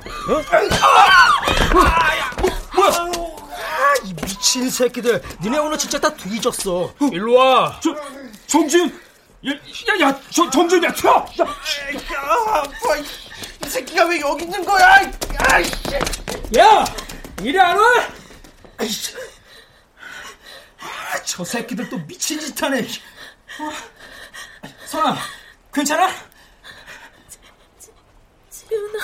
[2.75, 2.93] 뭐야?
[3.01, 5.23] 아, 이 미친 새끼들.
[5.43, 6.93] 니네 오늘 진짜 다 뒤졌어.
[7.13, 7.81] 일로 와.
[7.83, 7.95] 저,
[8.47, 8.89] 정진!
[9.47, 11.13] 야, 야, 야, 저, 정진이야, 튀어!
[11.13, 11.25] 야,
[12.17, 12.69] 아, 아파.
[13.65, 15.11] 이 새끼가 왜 여기 있는 거야?
[15.39, 15.73] 아이씨.
[16.59, 16.85] 야!
[17.43, 17.85] 이리 안 와?
[18.79, 19.15] 아이씨.
[20.81, 22.81] 아, 저 새끼들 또 미친 짓 하네.
[22.81, 24.69] 어?
[24.87, 25.17] 선아,
[25.73, 26.11] 괜찮아?
[28.51, 28.99] 지은아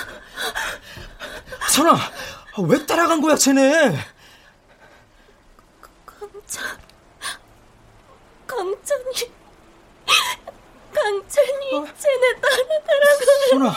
[1.69, 3.97] 선아, 아, 왜 따라간 거야, 쟤네?
[6.05, 6.77] 강찬
[8.47, 9.31] 강찬이
[10.95, 13.05] 강찬이 쟤네 내 딸을
[13.49, 13.73] 선아,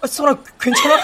[0.00, 0.96] 아, 선아 괜찮아?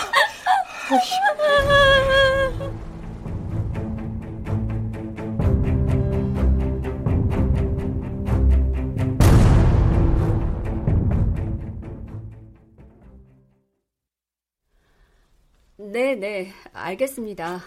[15.76, 17.62] 네, 네, 알겠습니다.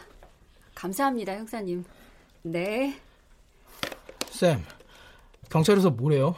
[0.75, 1.84] 감사합니다, 형사님.
[2.43, 2.99] 네.
[4.30, 4.63] 쌤,
[5.49, 6.36] 경찰에서 뭐래요?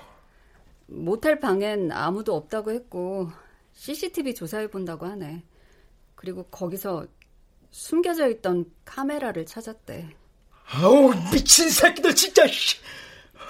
[0.94, 3.30] 모텔 방엔 아무도 없다고 했고
[3.74, 5.44] CCTV 조사해 본다고 하네.
[6.16, 7.08] 그리고 거기서
[7.72, 10.16] 숨겨져 있던 카메라를 찾았대.
[10.76, 12.44] 아우 미친 새끼들 진짜.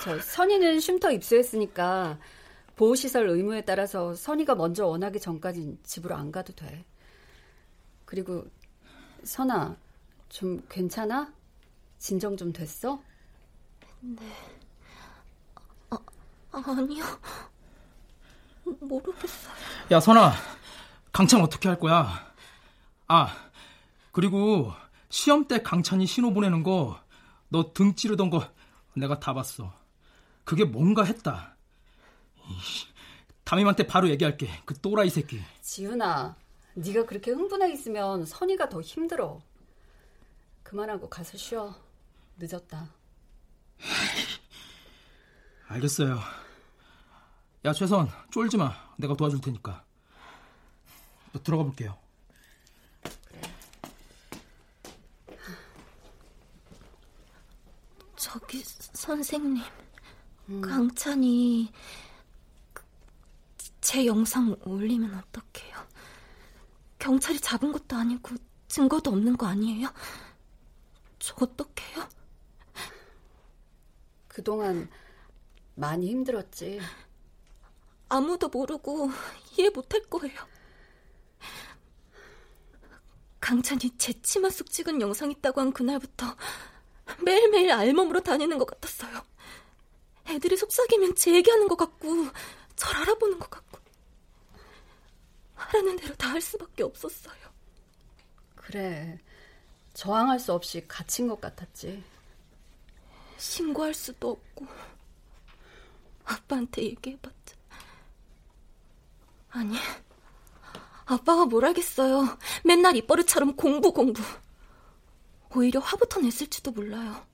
[0.04, 2.20] 저 선이는 쉼터 입수했으니까
[2.76, 6.86] 보호시설 의무에 따라서 선이가 먼저 원하기 전까진 집으로 안 가도 돼.
[8.06, 8.46] 그리고
[9.24, 9.78] 선아,
[10.30, 11.34] 좀 괜찮아?
[12.00, 13.02] 진정 좀 됐어?
[14.02, 14.22] 네.
[16.54, 17.04] 아, 아니요.
[18.64, 19.54] 모르겠어요.
[19.92, 20.34] 야, 선아.
[21.12, 22.32] 강찬 어떻게 할 거야?
[23.08, 23.36] 아,
[24.12, 24.72] 그리고
[25.10, 27.00] 시험 때 강찬이 신호 보내는 거,
[27.50, 28.50] 너 등 찌르던 거
[28.96, 29.74] 내가 다 봤어.
[30.44, 31.56] 그게 뭔가 했다.
[33.44, 34.50] 담임한테 바로 얘기할게.
[34.66, 35.42] 그 또라이 새끼.
[35.62, 36.36] 지훈아,
[36.76, 39.42] 네가 그렇게 흥분해 있으면 선이가 더 힘들어.
[40.64, 41.76] 그만하고 가서 쉬어.
[42.38, 42.90] 늦었다.
[45.68, 46.20] 알겠어요.
[47.66, 48.74] 야, 최선, 쫄지 마.
[48.98, 49.86] 내가 도와줄 테니까.
[51.46, 51.98] 들어가 볼게요.
[58.18, 59.64] 저기, 선생님.
[60.50, 60.60] 음.
[60.62, 61.72] 강찬이,
[62.74, 62.84] 그,
[63.80, 65.88] 제 영상 올리면 어떡해요?
[67.00, 68.36] 경찰이 잡은 것도 아니고
[68.68, 69.88] 증거도 없는 거 아니에요?
[71.20, 72.10] 저 어떡해요?
[74.28, 74.90] 그동안
[75.76, 76.82] 많이 힘들었지.
[78.14, 79.10] 아무도 모르고
[79.58, 80.40] 이해 못할 거예요.
[83.40, 86.36] 강찬이 제 치마 속 찍은 영상 있다고 한 그날부터
[87.26, 89.22] 매일매일 알몸으로 다니는 것 같았어요.
[90.28, 92.28] 애들이 속삭이면 제 얘기하는 것 같고
[92.76, 93.80] 절 알아보는 것 같고
[95.56, 97.36] 하라는 대로 다 할 수밖에 없었어요.
[98.56, 99.20] 그래.
[99.94, 102.04] 저항할 수 없이 갇힌 것 같았지.
[103.38, 104.66] 신고할 수도 없고
[106.24, 107.43] 아빠한테 얘기해봤자
[109.54, 109.76] 아니
[111.06, 114.22] 아빠가 뭘 알겠어요 맨날 입버릇처럼 공부 공부
[115.56, 117.26] 오히려 화부터 냈을지도 몰라요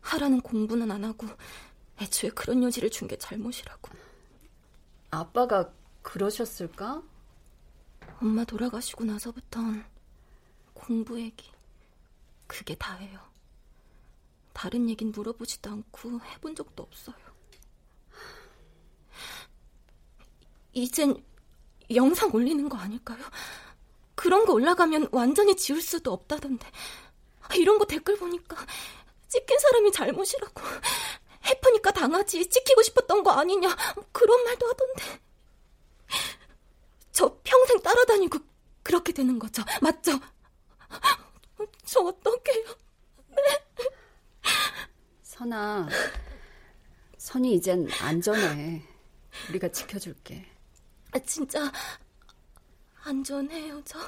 [0.00, 1.26] 하라는 공부는 안 하고
[2.00, 3.90] 애초에 그런 여지를 준 게 잘못이라고
[5.10, 7.02] 아빠가 그러셨을까?
[8.20, 9.84] 엄마 돌아가시고 나서부턴
[10.72, 11.50] 공부 얘기
[12.46, 13.20] 그게 다예요.
[14.52, 17.16] 다른 얘긴 물어보지도 않고 해본 적도 없어요.
[20.74, 21.22] 이젠
[21.94, 23.18] 영상 올리는 거 아닐까요?
[24.14, 26.66] 그런 거 올라가면 완전히 지울 수도 없다던데.
[27.56, 28.56] 이런 거 댓글 보니까
[29.28, 30.62] 찍힌 사람이 잘못이라고.
[31.46, 32.48] 해프니까 당하지.
[32.48, 33.76] 찍히고 싶었던 거 아니냐.
[34.12, 35.20] 그런 말도 하던데.
[37.12, 38.38] 저 평생 따라다니고
[38.82, 39.62] 그렇게 되는 거죠.
[39.80, 40.18] 맞죠?
[41.84, 42.64] 저 어떡해요?
[45.22, 45.88] 선아,
[47.18, 48.82] 선이 이젠 안전해.
[49.48, 50.53] 우리가 지켜줄게.
[51.14, 51.70] 아, 진짜
[53.04, 53.98] 안전해요, 저.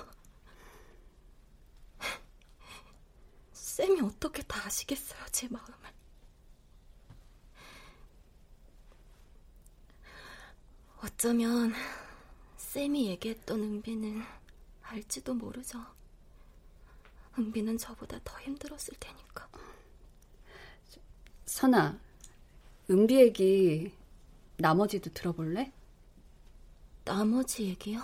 [3.52, 5.74] 쌤이 어떻게 다 아시겠어요, 제 마음을.
[11.00, 11.72] 어쩌면
[12.56, 14.24] 쌤이 얘기했던 은비는
[14.82, 15.78] 알지도 모르죠.
[17.38, 19.48] 은비는 저보다 더 힘들었을 테니까.
[21.44, 22.00] 선아,
[22.90, 23.92] 은비 얘기
[24.56, 25.72] 나머지도 들어볼래?
[27.06, 28.00] 나머지 얘기요?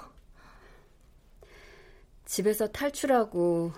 [2.24, 3.72] 집에서 탈출하고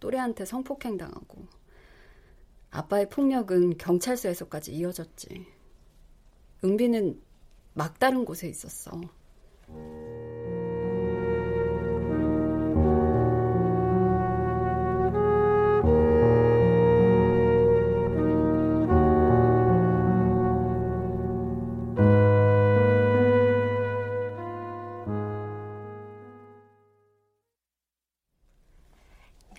[0.00, 1.46] 또래한테 성폭행 당하고
[2.70, 5.46] 아빠의 폭력은 경찰서에서까지 이어졌지.
[6.64, 7.22] 은비는
[7.74, 9.00] 막다른 곳에 있었어.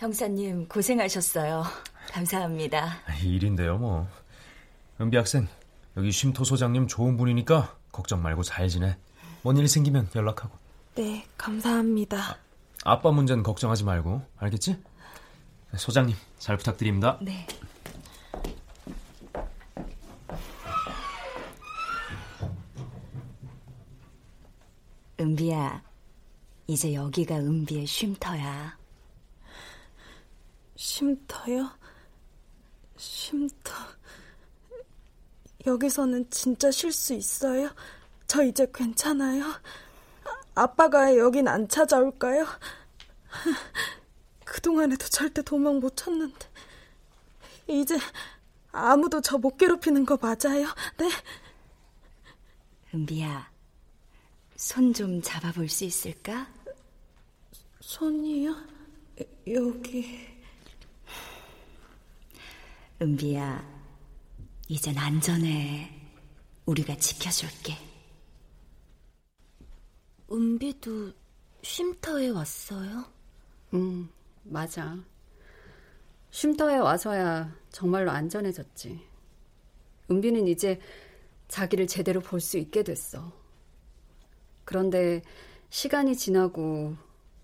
[0.10, 1.64] 형사님 고생하셨어요.
[2.12, 2.98] 감사합니다.
[3.24, 4.08] 일인데요, 뭐.
[5.00, 5.48] 은비 학생,
[5.98, 8.98] 여기 쉼토 소장님 좋은 분이니까 걱정 말고 잘 지내.
[9.44, 10.58] 뭔 일 생기면 연락하고.
[10.96, 12.38] 네, 감사합니다.
[12.86, 14.82] 아, 빠 문제는 걱정하지 말고, 알겠지?
[15.78, 17.20] 소장님, 잘 부탁드립니다.
[17.22, 17.46] 네.
[25.20, 25.84] 은비야,
[26.68, 28.78] 이제 여기가 은비의 쉼터야.
[30.84, 31.70] 쉼터요?
[32.96, 33.74] 쉼터.
[35.66, 37.70] 여기서는 진짜 쉴 수 있어요?
[38.28, 39.44] 저 이제 괜찮아요?
[40.56, 42.46] 아빠가 여긴 안 찾아올까요?
[44.46, 46.48] 그동안에도 절대 도망 못 쳤는데.
[47.68, 47.98] 이제
[48.72, 50.68] 아무도 저 못 괴롭히는 거 맞아요?
[50.98, 51.10] 네?
[52.94, 53.52] 은비야,
[54.56, 56.48] 손 좀 잡아볼 수 있을까?
[57.82, 58.56] 손이요?
[59.48, 60.29] 여기.
[63.02, 63.66] 은비야,
[64.68, 65.90] 이젠 안전해.
[66.66, 67.76] 우리가 지켜줄게.
[70.32, 71.14] 은비도
[71.62, 73.06] 쉼터에 왔어요?
[73.74, 74.10] 응,
[74.44, 74.98] 맞아.
[76.32, 79.00] 쉼터에 와서야 정말로 안전해졌지.
[80.12, 80.80] 은비는 이제
[81.48, 83.32] 자기를 제대로 볼 수 있게 됐어.
[84.66, 85.24] 그런데
[85.70, 86.96] 시간이 지나고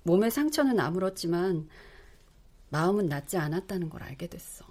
[0.03, 1.67] 몸의 상처는 아물었지만
[2.69, 4.65] 마음은 낫지 않았다는 걸 알게 됐어.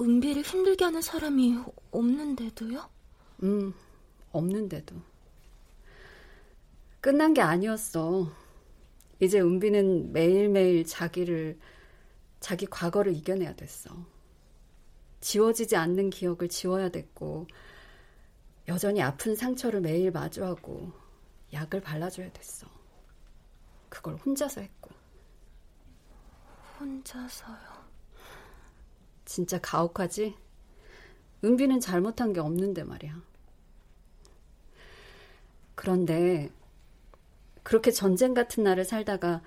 [0.00, 1.58] 은비를 힘들게 하는 사람이
[1.90, 2.88] 없는데도요?
[3.42, 3.74] 음,
[4.32, 4.96] 없는데도.
[7.00, 8.30] 끝난 게 아니었어.
[9.20, 11.58] 이제 은비는 매일매일 자기를,
[12.40, 13.94] 자기 과거를 이겨내야 됐어.
[15.20, 17.46] 지워지지 않는 기억을 지워야 됐고,
[18.68, 20.92] 여전히 아픈 상처를 매일 마주하고,
[21.52, 22.66] 약을 발라줘야 됐어.
[23.90, 24.90] 그걸 혼자서 했고.
[26.78, 27.79] 혼자서요?
[29.30, 30.34] 진짜 가혹하지?
[31.44, 33.22] 은비는 잘못한 게 없는데 말이야.
[35.76, 36.50] 그런데
[37.62, 39.40] 그렇게 전쟁 같은 날을 살다가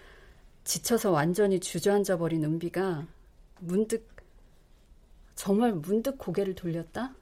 [0.63, 3.05] 지쳐서 완전히 주저앉아 버린 은비가
[3.59, 4.07] 문득
[5.35, 7.13] 정말 문득 고개를 돌렸다?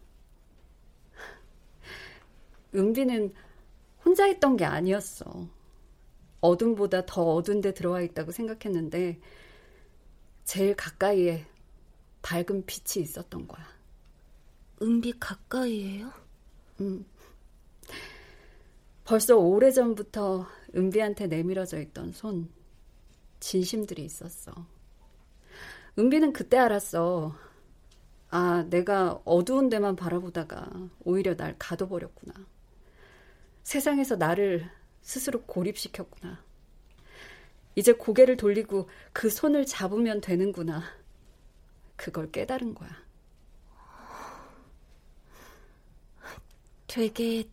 [2.76, 3.34] 은비는
[4.06, 5.48] 혼자 있던 게 아니었어.
[6.42, 9.20] 어둠보다 더 어두운 데 들어와 있다고 생각했는데
[10.44, 11.48] 제일 가까이에
[12.22, 13.66] 밝은 빛이 있었던 거야.
[14.82, 16.12] 은비 가까이에요?
[16.82, 17.06] 응.
[19.04, 22.50] 벌써 오래전부터 은비한테 내밀어져 있던 손,
[23.40, 24.54] 진심들이 있었어.
[26.00, 27.36] 은비는 그때 알았어.
[28.30, 32.34] 아, 내가 어두운 데만 바라보다가 오히려 날 가둬버렸구나.
[33.64, 34.70] 세상에서 나를
[35.02, 36.42] 스스로 고립시켰구나.
[37.76, 40.84] 이제 고개를 돌리고 그 손을 잡으면 되는구나.
[42.02, 42.90] 그걸 깨달은 거야.
[46.88, 47.48] 되게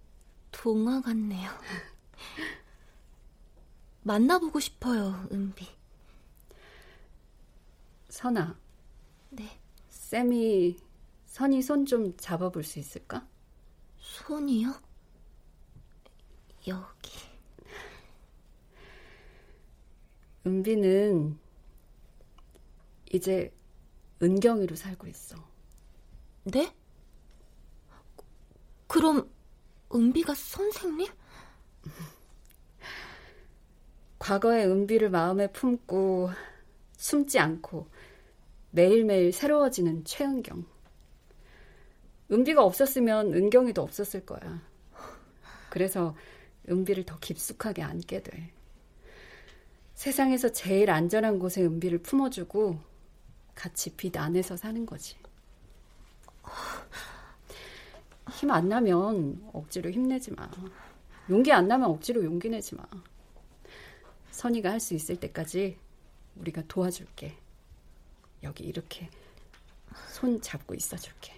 [0.51, 1.51] 동화 같네요.
[4.03, 5.67] 만나보고 싶어요, 은비.
[8.09, 8.59] 선아.
[9.31, 9.61] 네.
[9.91, 10.79] 쌤이
[11.27, 13.29] 선이 손 좀 잡아볼 수 있을까?
[13.99, 14.73] 손이요?
[16.67, 17.11] 여기.
[20.47, 21.39] 은비는
[23.13, 23.53] 이제
[24.23, 25.37] 은경이로 살고 있어.
[26.45, 26.75] 네?
[28.87, 29.31] 그럼
[29.95, 31.11] 은비가 선생님?
[34.19, 36.31] 과거의 은비를 마음에 품고
[36.97, 37.89] 숨지 않고
[38.71, 40.65] 매일매일 새로워지는 최은경.
[42.31, 44.63] 은비가 없었으면 은경이도 없었을 거야.
[45.71, 46.15] 그래서
[46.69, 48.53] 은비를 더 깊숙하게 안게 돼.
[49.95, 52.79] 세상에서 제일 안전한 곳에 은비를 품어주고
[53.59, 55.17] 같이 빛 안에서 사는 거지.
[58.31, 60.49] 힘 안 나면 억지로 힘내지 마.
[61.29, 62.85] 용기 안 나면 억지로 용기 내지 마.
[64.31, 65.77] 선이가 할 수 있을 때까지
[66.37, 67.37] 우리가 도와줄게.
[68.45, 69.11] 여기 이렇게
[70.09, 71.38] 손 잡고 있어줄게.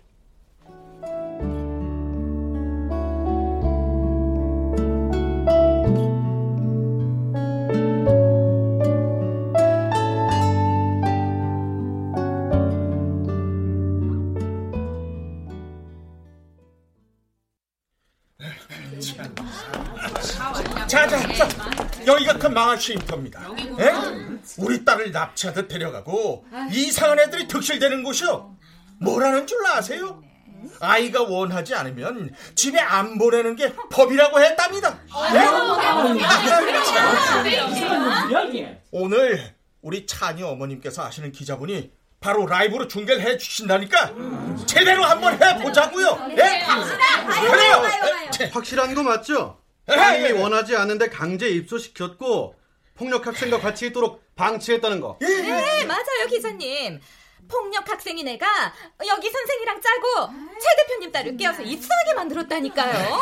[22.41, 23.41] 그 망한 쉼터입니다.
[23.79, 23.93] 에?
[24.59, 28.57] 우리 딸을 납치하듯 데려가고 이상한 애들이 득실되는 곳이요.
[29.01, 30.23] 뭐라는 줄 아세요?
[30.81, 34.99] 아이가 원하지 않으면 집에 안 보내는 게 법이라고 했답니다.
[35.33, 35.47] 네?
[38.91, 44.13] 오늘 우리 찬이 어머님께서 하시는 기자분이 바로 라이브로 중계를 해 주신다니까
[44.67, 46.29] 제대로 한번 해 보자고요.
[46.33, 46.67] 예?
[47.49, 47.83] 그래요.
[48.53, 49.60] 확실한 거 맞죠?
[49.93, 50.31] 예, 예.
[50.31, 52.55] 원하지 않는데 강제 입소시켰고
[52.95, 55.19] 폭력 학생과 같이 있도록 방치했다는 거.
[55.21, 57.01] 네, 맞아요, 기자님.
[57.49, 58.47] 폭력 학생인 애가
[59.09, 63.21] 여기 선생이랑 짜고 최 대표님 딸을 깨워서 입사하게 만들었다니까요.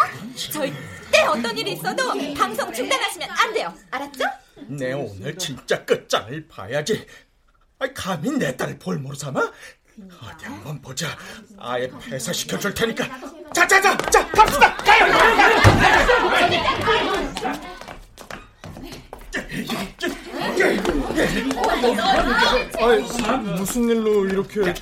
[0.52, 3.74] 절대 어떤 일이 있어도 방송 중단하시면 안 돼요.
[3.90, 4.24] 알았죠?
[4.68, 7.06] 내 오늘 진짜 끝장을 봐야지.
[7.78, 9.52] 아이, 감히 내 딸을 볼모로 삼아?
[10.22, 11.08] 어디 한번 보자.
[11.58, 13.04] 아예 폐사시켜 줄 테니까.
[13.52, 14.76] 자, 자, 자, 자, 갑시다.
[14.76, 15.58] 가요, 가요, 가요.
[22.80, 23.00] 아이,
[23.58, 24.74] 무슨 일로 이렇게...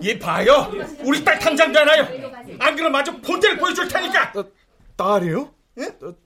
[0.00, 0.70] 이 봐요.
[1.04, 2.32] 우리 딸 당장잖아요.
[2.58, 4.32] 안 그럼 아주 본때를 보여줄 테니까.
[4.96, 5.50] 딸이요?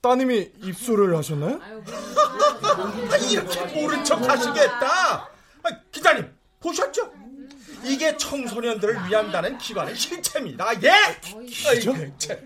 [0.01, 1.61] 따님이 입소를 하셨나요?
[3.30, 5.28] 이렇게 모른 척 하시겠다.
[5.62, 7.12] 아, 기자님, 보셨죠?
[7.85, 10.72] 이게 청소년들을 위한다는 기관의 실체입니다.
[10.83, 10.91] 예?
[11.47, 11.93] 기자?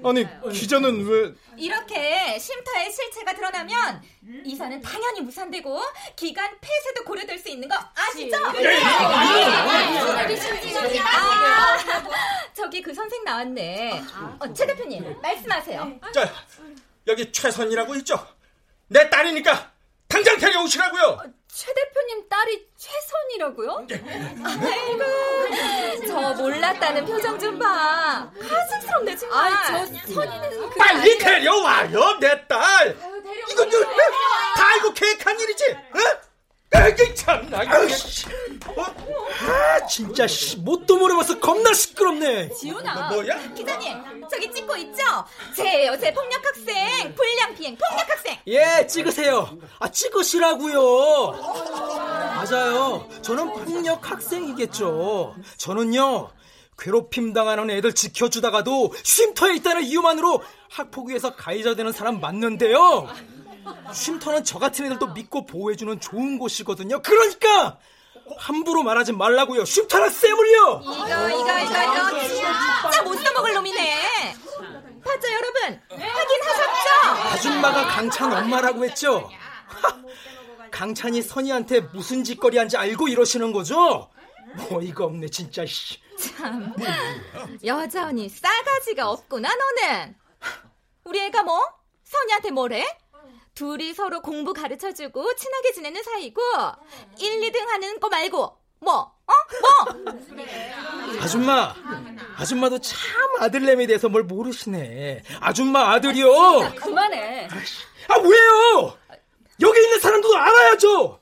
[0.05, 1.33] 아니, 기자는 왜...
[1.57, 4.03] 이렇게 쉼터의 실체가 드러나면
[4.45, 5.81] 이사는 당연히 무산되고
[6.17, 8.37] 기간 폐쇄도 고려될 수 있는 거 아시죠?
[11.07, 11.79] 아,
[12.55, 14.03] 저기 그 선생 나왔네.
[14.39, 16.01] 어, 최 대표님 말씀하세요.
[16.13, 16.33] 자,
[17.07, 18.27] 여기 최선이라고 있죠?
[18.89, 19.71] 내 딸이니까
[20.09, 21.40] 당장 데려오시라고요.
[21.61, 23.87] 최 대표님 딸이 최선이라고요?
[24.45, 28.31] 아이고, 저 몰랐다는 표정 좀 봐.
[28.49, 29.53] 가슴스럽네 정말.
[29.53, 32.97] 아이, 저 선이는 빨리 데려와요, 내 딸.
[33.51, 35.71] 이거 저, 다 알고 계획한 일이지.
[35.71, 36.30] 어?
[36.73, 37.59] 아이 참나.
[38.77, 38.83] 어?
[39.49, 42.51] 아 진짜 씨, 뭣도 모르면서 겁나 시끄럽네.
[42.51, 43.11] 지훈아.
[43.11, 45.03] 뭐, 야 기자님, 저기 찍고 있죠?
[45.57, 47.15] 제 폭력 학생.
[47.15, 48.39] 불량 비행 폭력 학생.
[48.47, 49.59] 예, 찍으세요.
[49.81, 51.33] 아, 찍으시라고요.
[51.33, 53.09] 맞아요.
[53.23, 55.35] 저는 폭력 학생이겠죠.
[55.57, 56.31] 저는요.
[56.79, 63.07] 괴롭힘 당하는 애들 지켜주다가도 쉼터에 있다는 이유만으로 학폭위에서 가해자 되는 사람 맞는데요.
[63.93, 67.03] 쉼터는 저 같은 애들 도 믿고 보호해주는 좋은 곳이거든요.
[67.03, 67.79] 그러니까
[68.39, 69.65] 함부로 말하지 말라고요.
[69.65, 70.83] 쉼터는 쌤을요.
[70.83, 74.35] 이거 이거 이거 이거 진짜 못 써먹을 놈이네.
[75.05, 75.81] 봤죠 여러분?
[75.91, 77.33] 확인하셨죠?
[77.33, 79.31] 아줌마가 강찬 엄마라고 했죠?
[80.71, 84.11] 강찬이 선이한테 무슨 짓거리 한지 알고 이러시는 거죠?
[84.71, 85.99] 어이가 없네 진짜 씨.
[86.19, 86.75] 참
[87.65, 90.15] 여전히 싸가지가 없구나 너는.
[91.05, 91.61] 우리 애가 뭐?
[92.05, 92.85] 선이한테 뭐래?
[93.61, 96.41] 둘이 서로 공부 가르쳐주고 친하게 지내는 사이고
[97.19, 98.95] 1, 2등 하는 거 말고 뭐?
[98.95, 99.33] 어?
[99.61, 100.15] 뭐?
[101.21, 101.75] 아줌마,
[102.39, 102.97] 아줌마도 참
[103.39, 105.23] 아들내미에 대해서 뭘 모르시네.
[105.41, 106.73] 아줌마 아들이요.
[106.77, 107.49] 그만해.
[108.09, 108.97] 아 왜요?
[109.61, 111.21] 여기 있는 사람들도 알아야죠.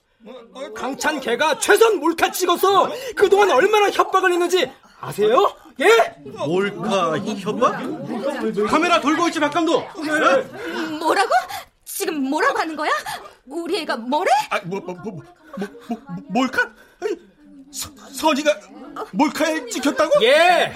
[0.77, 4.71] 강찬 걔가 최선 몰카 찍어서 그동안 얼마나 협박을 했는지
[5.01, 5.57] 아세요?
[5.81, 6.15] 예?
[6.25, 8.69] 몰카 협박?
[8.69, 9.85] 카메라 돌고 있지 박감독.
[11.01, 11.31] 뭐라고?
[11.99, 12.93] 지금 뭐라고 하는 거야?
[13.47, 14.31] 우리 애가 뭐래?
[14.51, 15.25] 아, 뭐, 뭐, 뭐, 뭐,
[15.59, 16.71] 뭐, 뭐 몰카?
[17.73, 18.57] 서, 선이가
[19.13, 20.23] 몰카에 찍혔다고?
[20.23, 20.73] 예.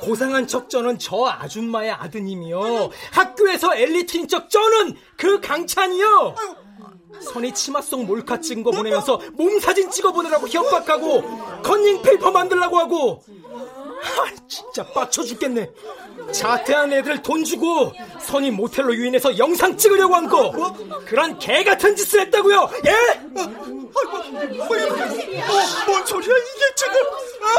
[0.00, 2.90] 고상한 척 저는 저 아줌마의 아드님이요.
[3.10, 6.36] 학교에서 엘리트인 척 저는 그 강찬이요.
[7.22, 12.78] 선이 치마 속 몰카 찍은 거 보내면서 몸 사진 찍어 보내라고 협박하고 컨닝 페이퍼 만들라고
[12.78, 13.24] 하고.
[14.00, 15.72] 아, 진짜 빡쳐 죽겠네.
[16.32, 20.74] 자퇴한 애들 돈 주고 선이 모텔로 유인해서 영상 찍으려고 한 거.
[21.06, 22.70] 그런 개 같은 짓을 했다고요.
[22.86, 22.90] 예?
[23.40, 23.48] 어,
[25.86, 26.94] 뭔 소리야 이게 지금?
[27.42, 27.54] 아,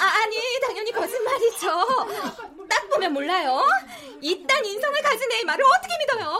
[0.00, 1.66] 아, 아니 당연히 거짓말이죠.
[2.68, 3.62] 딱 보면 몰라요.
[4.22, 6.38] 이딴 인성을 가진 애의 말을 어떻게 믿어요?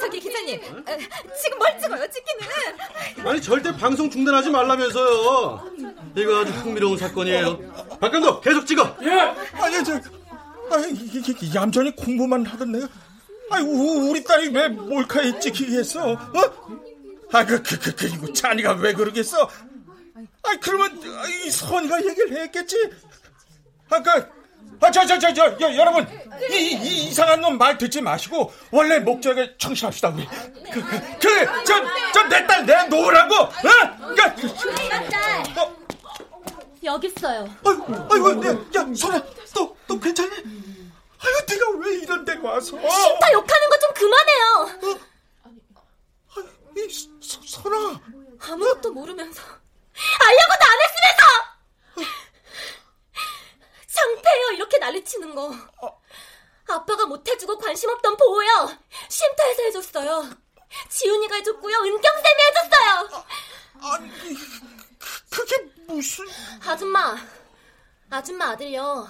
[0.00, 0.96] 저기 기자님, 어,
[1.42, 2.06] 지금 뭘 찍어요?
[2.10, 3.28] 찍기는.
[3.28, 5.64] 아니 절대 방송 중단하지 말라면서요.
[6.16, 7.58] 이거 아주 흥미로운 사건이에요.
[8.00, 8.96] 박 감독 계속 찍어.
[9.02, 9.10] 예.
[9.52, 9.94] 아니 저,
[10.72, 12.88] 아니 이게 이게 얌전히 공부만 하던 내가,
[13.50, 16.12] 아니 우, 우리 딸이 왜 몰카에 찍히게 했어?
[16.12, 16.18] 어?
[17.32, 19.48] 아그 그 그 그리고 찬이가 왜 그러겠어?
[20.42, 21.00] 아 그러면
[21.44, 22.76] 이 선이가 얘기를 했겠지.
[23.88, 24.26] 아까
[24.80, 26.06] 아저 저저저 여러분
[26.50, 30.26] 이, 이 이상한 놈 말 듣지 마시고 원래 목적에 청실합시다 우리.
[30.72, 33.34] 그그저저 내딸 내놓으라고.
[33.36, 33.50] 어?
[34.14, 35.79] 그러니까.
[36.84, 37.42] 여기 있어요.
[37.64, 39.22] 아이고, 아이고, 야, 야, 선아,
[39.54, 40.30] 너, 너 괜찮니?
[40.34, 42.78] 아유, 네가 왜 이런 데 와서?
[42.78, 44.78] 신타 욕하는 거 좀 그만해요.
[44.82, 44.98] 어?
[46.76, 46.88] 이,
[47.22, 48.00] 서, 선아.
[48.42, 52.10] 아무것도 모르면서 알려고도 안 했으면서
[53.86, 55.54] 창피해요 이렇게 난리치는 거.
[56.68, 58.78] 아빠가 못 해주고 관심 없던 보호요
[59.08, 60.30] 쉼터에서 해줬어요.
[60.88, 63.24] 지훈이가 해줬고요 은경 쌤이 해줬어요.
[63.82, 64.10] 아니,
[65.30, 66.24] 그게 무슨?
[66.66, 67.16] 아줌마,
[68.10, 69.08] 아줌마 아들요.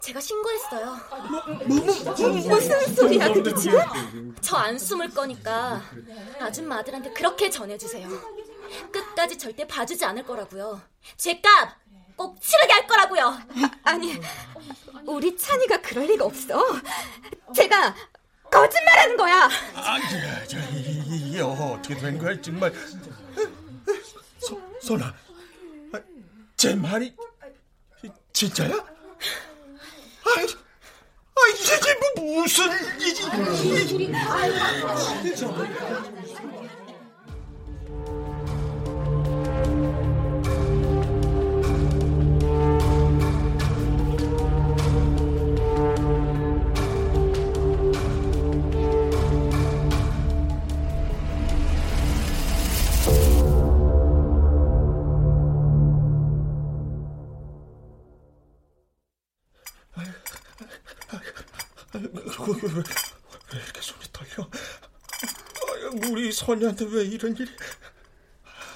[0.00, 0.96] 제가 신고했어요.
[1.30, 4.34] 뭐, 뭐, 뭐, 무슨 소리야 그게 지금?
[4.40, 5.80] 저 안 숨을 거니까
[6.40, 8.08] 아줌마 아들한테 그렇게 전해주세요.
[8.90, 10.80] 끝 나까지 절대 봐주지 않을 거라고요.
[11.16, 11.76] 죄값
[12.16, 13.38] 꼭 치르게 할 거라고요.
[13.84, 14.20] 아니,
[15.06, 16.60] 우리 찬이가 그럴 리가 없어.
[17.54, 17.94] 제가
[18.50, 19.48] 거짓말하는 거야.
[19.74, 20.04] 아니,
[20.48, 22.72] 저, 이게 어떻게 된 거야 정말?
[24.82, 25.14] 소, 소나,
[26.56, 27.14] 제 말이
[28.32, 28.72] 진짜야?
[30.24, 32.68] 아이, 아 이게 뭐 무슨?
[32.68, 32.76] 왜,
[66.42, 67.48] 아, 선이한테 왜 이런 일이?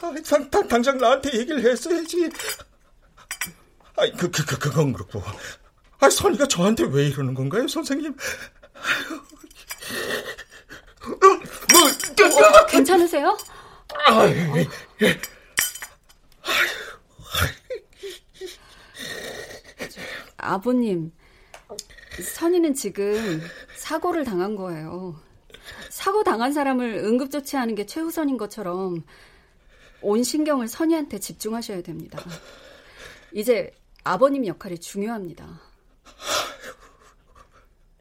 [0.01, 2.31] 아, 당, 당, 당장 나한테 얘기를 했어야지.
[3.97, 5.23] 아이, 그, 그, 그, 그건 그렇고.
[5.99, 8.15] 아, 선이가 저한테 왜 이러는 건가요, 선생님?
[11.03, 13.37] 어, 괜찮으세요?
[14.07, 14.69] 아, 예,
[15.03, 15.21] 예.
[20.37, 21.13] 아버님,
[22.23, 23.43] 선이는 지금
[23.75, 25.21] 사고를 당한 거예요.
[25.91, 29.03] 사고 당한 사람을 응급조치하는 게 최우선인 것처럼
[30.03, 32.23] 온 신경을 선이한테 집중하셔야 됩니다.
[33.33, 33.73] 이제
[34.05, 35.61] 아버님 역할이 중요합니다.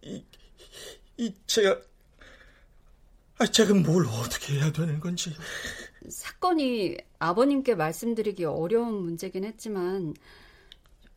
[0.04, 0.24] 이,
[1.18, 1.80] 이 제가
[3.38, 5.36] 아, 제가 뭘 어떻게 해야 되는 건지.
[6.08, 10.14] 사건이 아버님께 말씀드리기 어려운 문제긴 했지만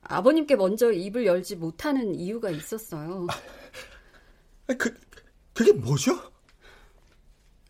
[0.03, 3.27] 아버님께 먼저 입을 열지 못하는 이유가 있었어요.
[4.69, 4.99] 아, 그
[5.53, 6.13] 그게 뭐죠?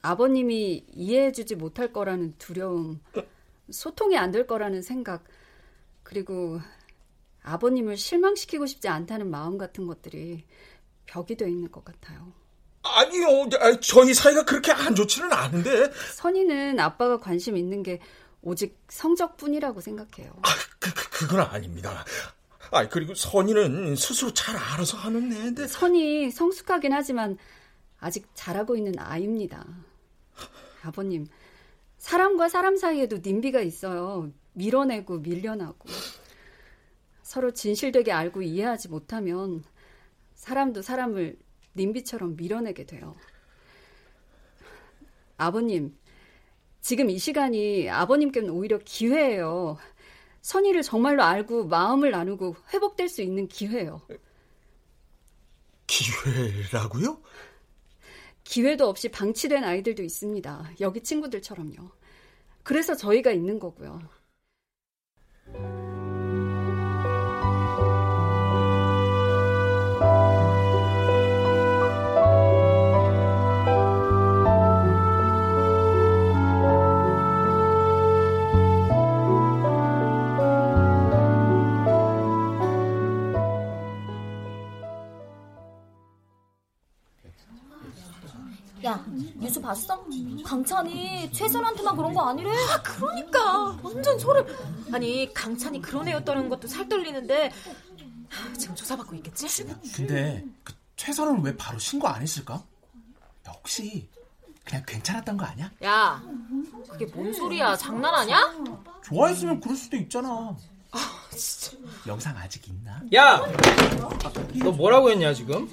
[0.03, 3.01] 아버님이 이해해주지 못할 거라는 두려움,
[3.71, 5.25] 소통이 안 될 거라는 생각,
[6.03, 6.61] 그리고
[7.43, 10.45] 아버님을 실망시키고 싶지 않다는 마음 같은 것들이
[11.07, 12.33] 벽이 돼 있는 것 같아요.
[12.83, 13.49] 아니요,
[13.81, 15.91] 저희 사이가 그렇게 안 좋지는 않은데.
[16.17, 18.01] 선이는 아빠가 관심 있는 게
[18.41, 20.33] 오직 성적뿐이라고 생각해요.
[20.43, 22.05] 아, 그, 그, 그건 아닙니다.
[22.71, 25.67] 아, 그리고 선이는 스스로 잘 알아서 하는 애인데.
[25.67, 27.37] 선이 성숙하긴 하지만
[27.99, 29.67] 아직 잘하고 있는 아이입니다.
[30.89, 31.27] 아버님,
[31.99, 34.33] 사람과 사람 사이에도 님비가 있어요.
[34.55, 35.89] 밀어내고 밀려나고.
[37.23, 39.63] 서로 진실되게 알고 이해하지 못하면
[40.35, 41.39] 사람도 사람을
[41.77, 43.15] 님비처럼 밀어내게 돼요.
[45.37, 45.95] 아버님,
[46.81, 49.77] 지금 이 시간이 아버님께는 오히려 기회예요.
[50.41, 54.01] 선의를 정말로 알고 마음을 나누고 회복될 수 있는 기회예요.
[55.87, 57.21] 기회라고요?
[58.49, 60.71] 기회도 없이 방치된 아이들도 있습니다.
[60.81, 61.91] 여기 친구들처럼요.
[62.63, 64.01] 그래서 저희가 있는 거고요.
[88.85, 89.05] 야,
[89.35, 90.05] 뉴스 봤어?
[90.45, 92.51] 강찬이 최선한테만 그런 거 아니래?
[92.51, 94.47] 아, 그러니까 완전 소름.
[94.93, 97.51] 아니 강찬이 그런 애였다는 것도 살 떨리는데
[98.57, 99.65] 지금 조사받고 있겠지?
[99.95, 102.55] 근데 그 최선을 왜 바로 신고 안 했을까?
[102.55, 104.09] 야, 혹시
[104.65, 105.71] 그냥 괜찮았던 거 아니야?
[105.83, 106.23] 야,
[106.89, 107.77] 그게 뭔 소리야?
[107.77, 108.65] 장난하냐?
[109.05, 110.55] 좋아했으면 그럴 수도 있잖아.
[110.91, 110.99] 아,
[111.31, 111.77] 진짜.
[112.07, 113.01] 영상 아직 있나?
[113.15, 113.43] 야,
[114.63, 115.69] 너 뭐라고 했냐 지금?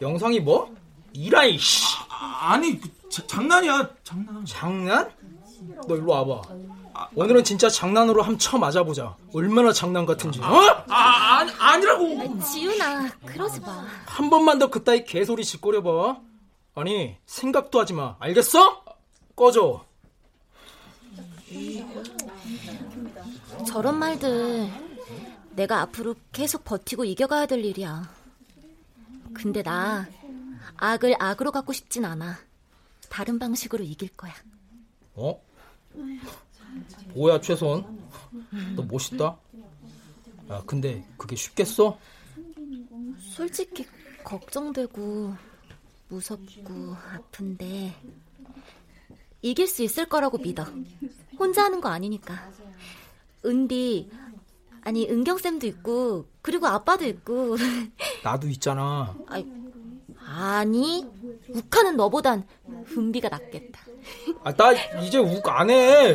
[0.00, 0.74] 영상이 뭐?
[1.12, 1.84] 이라이 씨.
[2.22, 4.44] 아니 그, 자, 장난이야 장난.
[4.46, 5.10] 장난?
[5.88, 6.42] 너 일로 와봐.
[7.14, 9.16] 오늘은 진짜 장난으로 함 쳐 맞아보자.
[9.34, 10.40] 얼마나 장난 같은지.
[10.40, 10.44] 어?
[10.88, 12.38] 아, 아니, 아니라고.
[12.40, 13.84] 지훈아, 그러지 마.
[14.06, 16.18] 한 번만 더 그따위 개소리 짓거려봐.
[16.74, 18.16] 아니 생각도 하지 마.
[18.20, 18.82] 알겠어?
[19.36, 19.84] 꺼져.
[23.66, 24.68] 저런 말들
[25.54, 28.08] 내가 앞으로 계속 버티고 이겨가야 될 일이야.
[29.34, 30.06] 근데 나
[30.82, 32.36] 악을 악으로 갖고 싶진 않아.
[33.08, 34.34] 다른 방식으로 이길 거야.
[35.14, 35.40] 어?
[37.14, 38.00] 뭐야 최선?
[38.74, 39.36] 너 멋있다.
[40.50, 41.96] 야 근데 그게 쉽겠어?
[43.20, 43.86] 솔직히
[44.24, 45.36] 걱정되고
[46.08, 47.94] 무섭고 아픈데
[49.40, 50.64] 이길 수 있을 거라고 믿어.
[51.38, 52.50] 혼자 하는 거 아니니까.
[53.44, 54.10] 은비
[54.80, 57.56] 아니 은경 쌤도 있고 그리고 아빠도 있고
[58.24, 59.16] 나도 있잖아.
[59.28, 59.46] 아이,
[60.26, 61.06] 아니
[61.50, 62.46] 욱하는 너보단
[62.96, 63.80] 은비가 낫겠다.
[64.44, 66.14] 아, 나 이제 욱 안 해.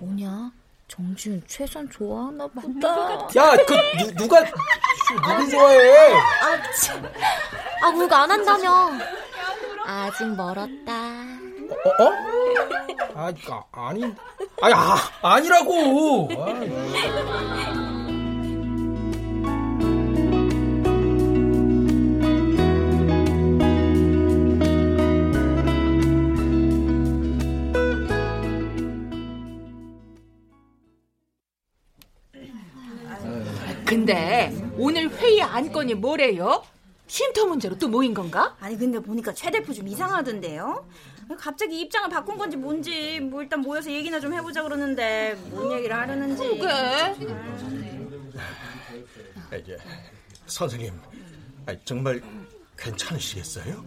[0.00, 0.50] 뭐냐?
[0.88, 3.28] 정지훈 최선 좋아하나 보다.
[3.36, 6.12] 야, 그 누, 누가 누구 좋아해?
[6.14, 7.04] 아, 참.
[7.82, 8.90] 아, 우가 안 한다며.
[9.86, 10.92] 아직 멀었다.
[11.98, 12.04] 어?
[12.04, 12.12] 어?
[13.16, 14.04] 아, 아 아니,
[14.60, 16.28] 아니, 아, 아니라고.
[16.38, 17.93] 아.
[33.94, 36.64] 근데 오늘 회의 안건이 뭐래요?
[37.06, 38.56] 쉼터 문제로 또 모인 건가?
[38.58, 40.84] 아니 근데 보니까 최 대표 좀 이상하던데요.
[41.38, 46.42] 갑자기 입장을 바꾼 건지 뭔지 뭐 일단 모여서 얘기나 좀 해보자 그러는데 뭔 얘기를 하려는지.
[46.42, 46.66] 그게.
[49.52, 49.78] 아, 이제
[50.46, 50.92] 선생님,
[51.66, 52.20] 아, 정말
[52.76, 53.84] 괜찮으시겠어요?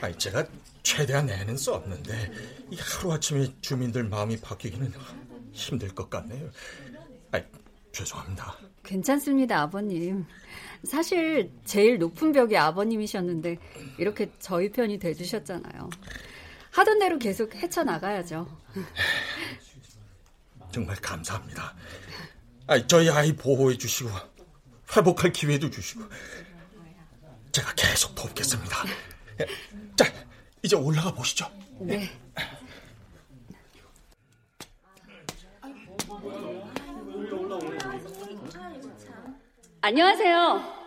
[0.00, 0.44] 아, 제가
[0.82, 2.32] 최대한 애는 썼는데
[2.72, 4.92] 이 하루 아침에 주민들 마음이 바뀌기는
[5.52, 6.50] 힘들 것 같네요.
[7.30, 7.40] 아,
[7.92, 8.67] 죄송합니다.
[8.88, 10.24] 괜찮습니다, 아버님.
[10.82, 13.58] 사실 제일 높은 벽이 아버님이셨는데
[13.98, 15.90] 이렇게 저희 편이 돼주셨잖아요.
[16.70, 18.48] 하던 대로 계속 헤쳐나가야죠.
[20.72, 21.74] 정말 감사합니다.
[22.66, 24.10] 아, 저희 아이 보호해 주시고
[24.96, 26.04] 회복할 기회도 주시고
[27.52, 28.84] 제가 계속 돕겠습니다.
[29.96, 30.04] 자,
[30.62, 31.50] 이제 올라가 보시죠.
[31.80, 32.08] 네.
[39.80, 40.78] 안녕하세요.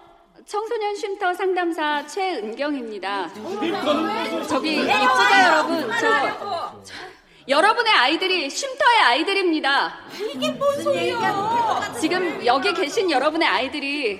[0.45, 3.29] 청소년 쉼터 상담사 최은경입니다.
[4.47, 6.93] 저기 입주자 여러분, 저, 저
[7.47, 9.99] 여러분의 아이들이 쉼터의 아이들입니다.
[10.33, 11.93] 이게 뭔 소리야?
[11.99, 14.19] 지금 여기 계신 여러분의 아이들이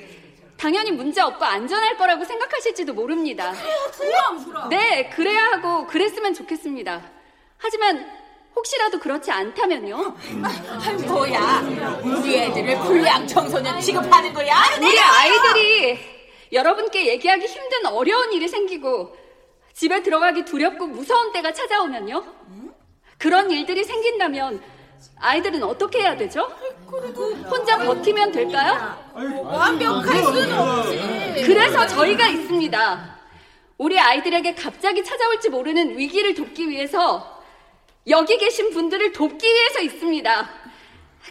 [0.58, 3.54] 당연히 문제 없고 안전할 거라고 생각하실지도 모릅니다.
[4.70, 7.02] 네, 그래야 하고 그랬으면 좋겠습니다.
[7.58, 8.21] 하지만
[8.56, 10.16] 혹시라도 그렇지 않다면요?
[10.44, 12.00] 아, 뭐야?
[12.04, 14.56] 우리 애들을 불량 청소년 취급하는 거야?
[14.80, 16.00] 우리 아이들이
[16.52, 19.16] 여러분께 얘기하기 힘든 어려운 일이 생기고
[19.74, 22.24] 집에 들어가기 두렵고 무서운 때가 찾아오면요?
[23.18, 24.62] 그런 일들이 생긴다면
[25.20, 26.52] 아이들은 어떻게 해야 되죠?
[27.50, 28.96] 혼자 버티면 될까요?
[29.44, 31.44] 완벽할 수는 없지.
[31.46, 33.20] 그래서 저희가 있습니다.
[33.78, 37.41] 우리 아이들에게 갑자기 찾아올지 모르는 위기를 돕기 위해서
[38.08, 40.50] 여기 계신 분들을 돕기 위해서 있습니다.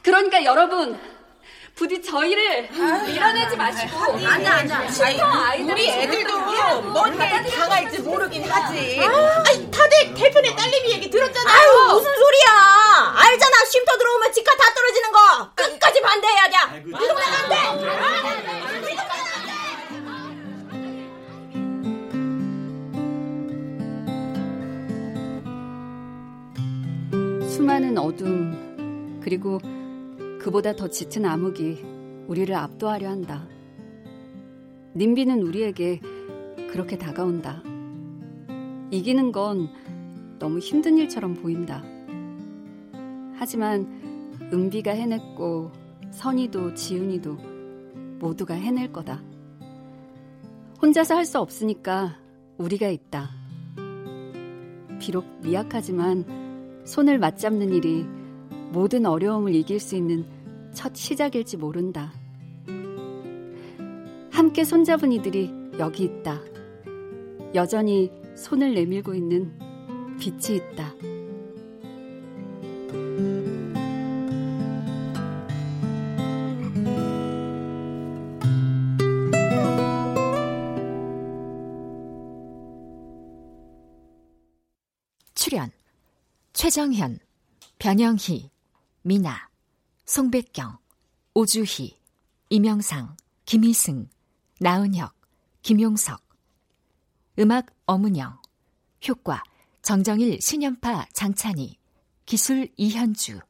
[0.03, 0.99] 그러니까 여러분,
[1.75, 2.69] 부디 저희를
[3.07, 4.83] 밀어내지 마시고 앉아 앉아.
[5.73, 6.39] 우리 애들도
[6.93, 9.01] 뭔데 당할지 모르긴 하지.
[9.01, 11.57] 아니 다들 대표네 딸내미 얘기 들었잖아요.
[11.57, 13.15] 아유 무슨 소리야?
[13.17, 16.85] 알잖아 쉼터 들어오면 집값 다 떨어지는 거 끝까지 반대해야 돼.
[16.87, 18.90] 이동네 안 돼.
[27.61, 29.59] 수많은 어둠 그리고
[30.41, 33.47] 그보다 더 짙은 암흑이 우리를 압도하려 한다.
[34.97, 36.01] 님비는 우리에게
[36.71, 37.63] 그렇게 다가온다.
[38.91, 39.69] 이기는 건
[40.39, 41.85] 너무 힘든 일처럼 보인다.
[43.35, 45.71] 하지만 은비가 해냈고
[46.13, 47.37] 선이도 지훈이도
[48.21, 49.23] 모두가 해낼 거다.
[50.81, 52.17] 혼자서 할 수 없으니까
[52.57, 53.29] 우리가 있다.
[54.99, 56.40] 비록 미약하지만
[56.91, 58.05] 손을 맞잡는 일이
[58.73, 60.25] 모든 어려움을 이길 수 있는
[60.73, 62.13] 첫 시작일지 모른다.
[64.33, 66.41] 함께 손잡은 이들이 여기 있다.
[67.55, 69.57] 여전히 손을 내밀고 있는
[70.19, 70.93] 빛이 있다.
[86.71, 87.19] 최정현,
[87.81, 88.49] 변영희,
[89.03, 89.49] 미나,
[90.07, 90.79] 송백경,
[91.35, 91.99] 오주희,
[92.49, 94.09] 이명상, 김희승,
[94.61, 95.13] 나은혁,
[95.63, 96.23] 김용석.
[97.41, 98.41] 음악 어문영.
[99.09, 99.43] 효과
[99.83, 101.77] 정정일 신연파 장찬희.
[102.25, 103.41] 기술 이현주.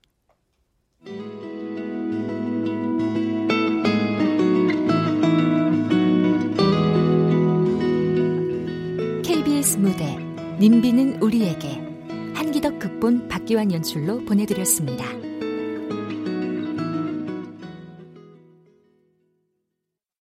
[9.23, 10.17] KBS 무대
[10.59, 11.90] 님비는 우리에게
[13.01, 15.30] 극본 박기환 연출로 보내드렸습니다.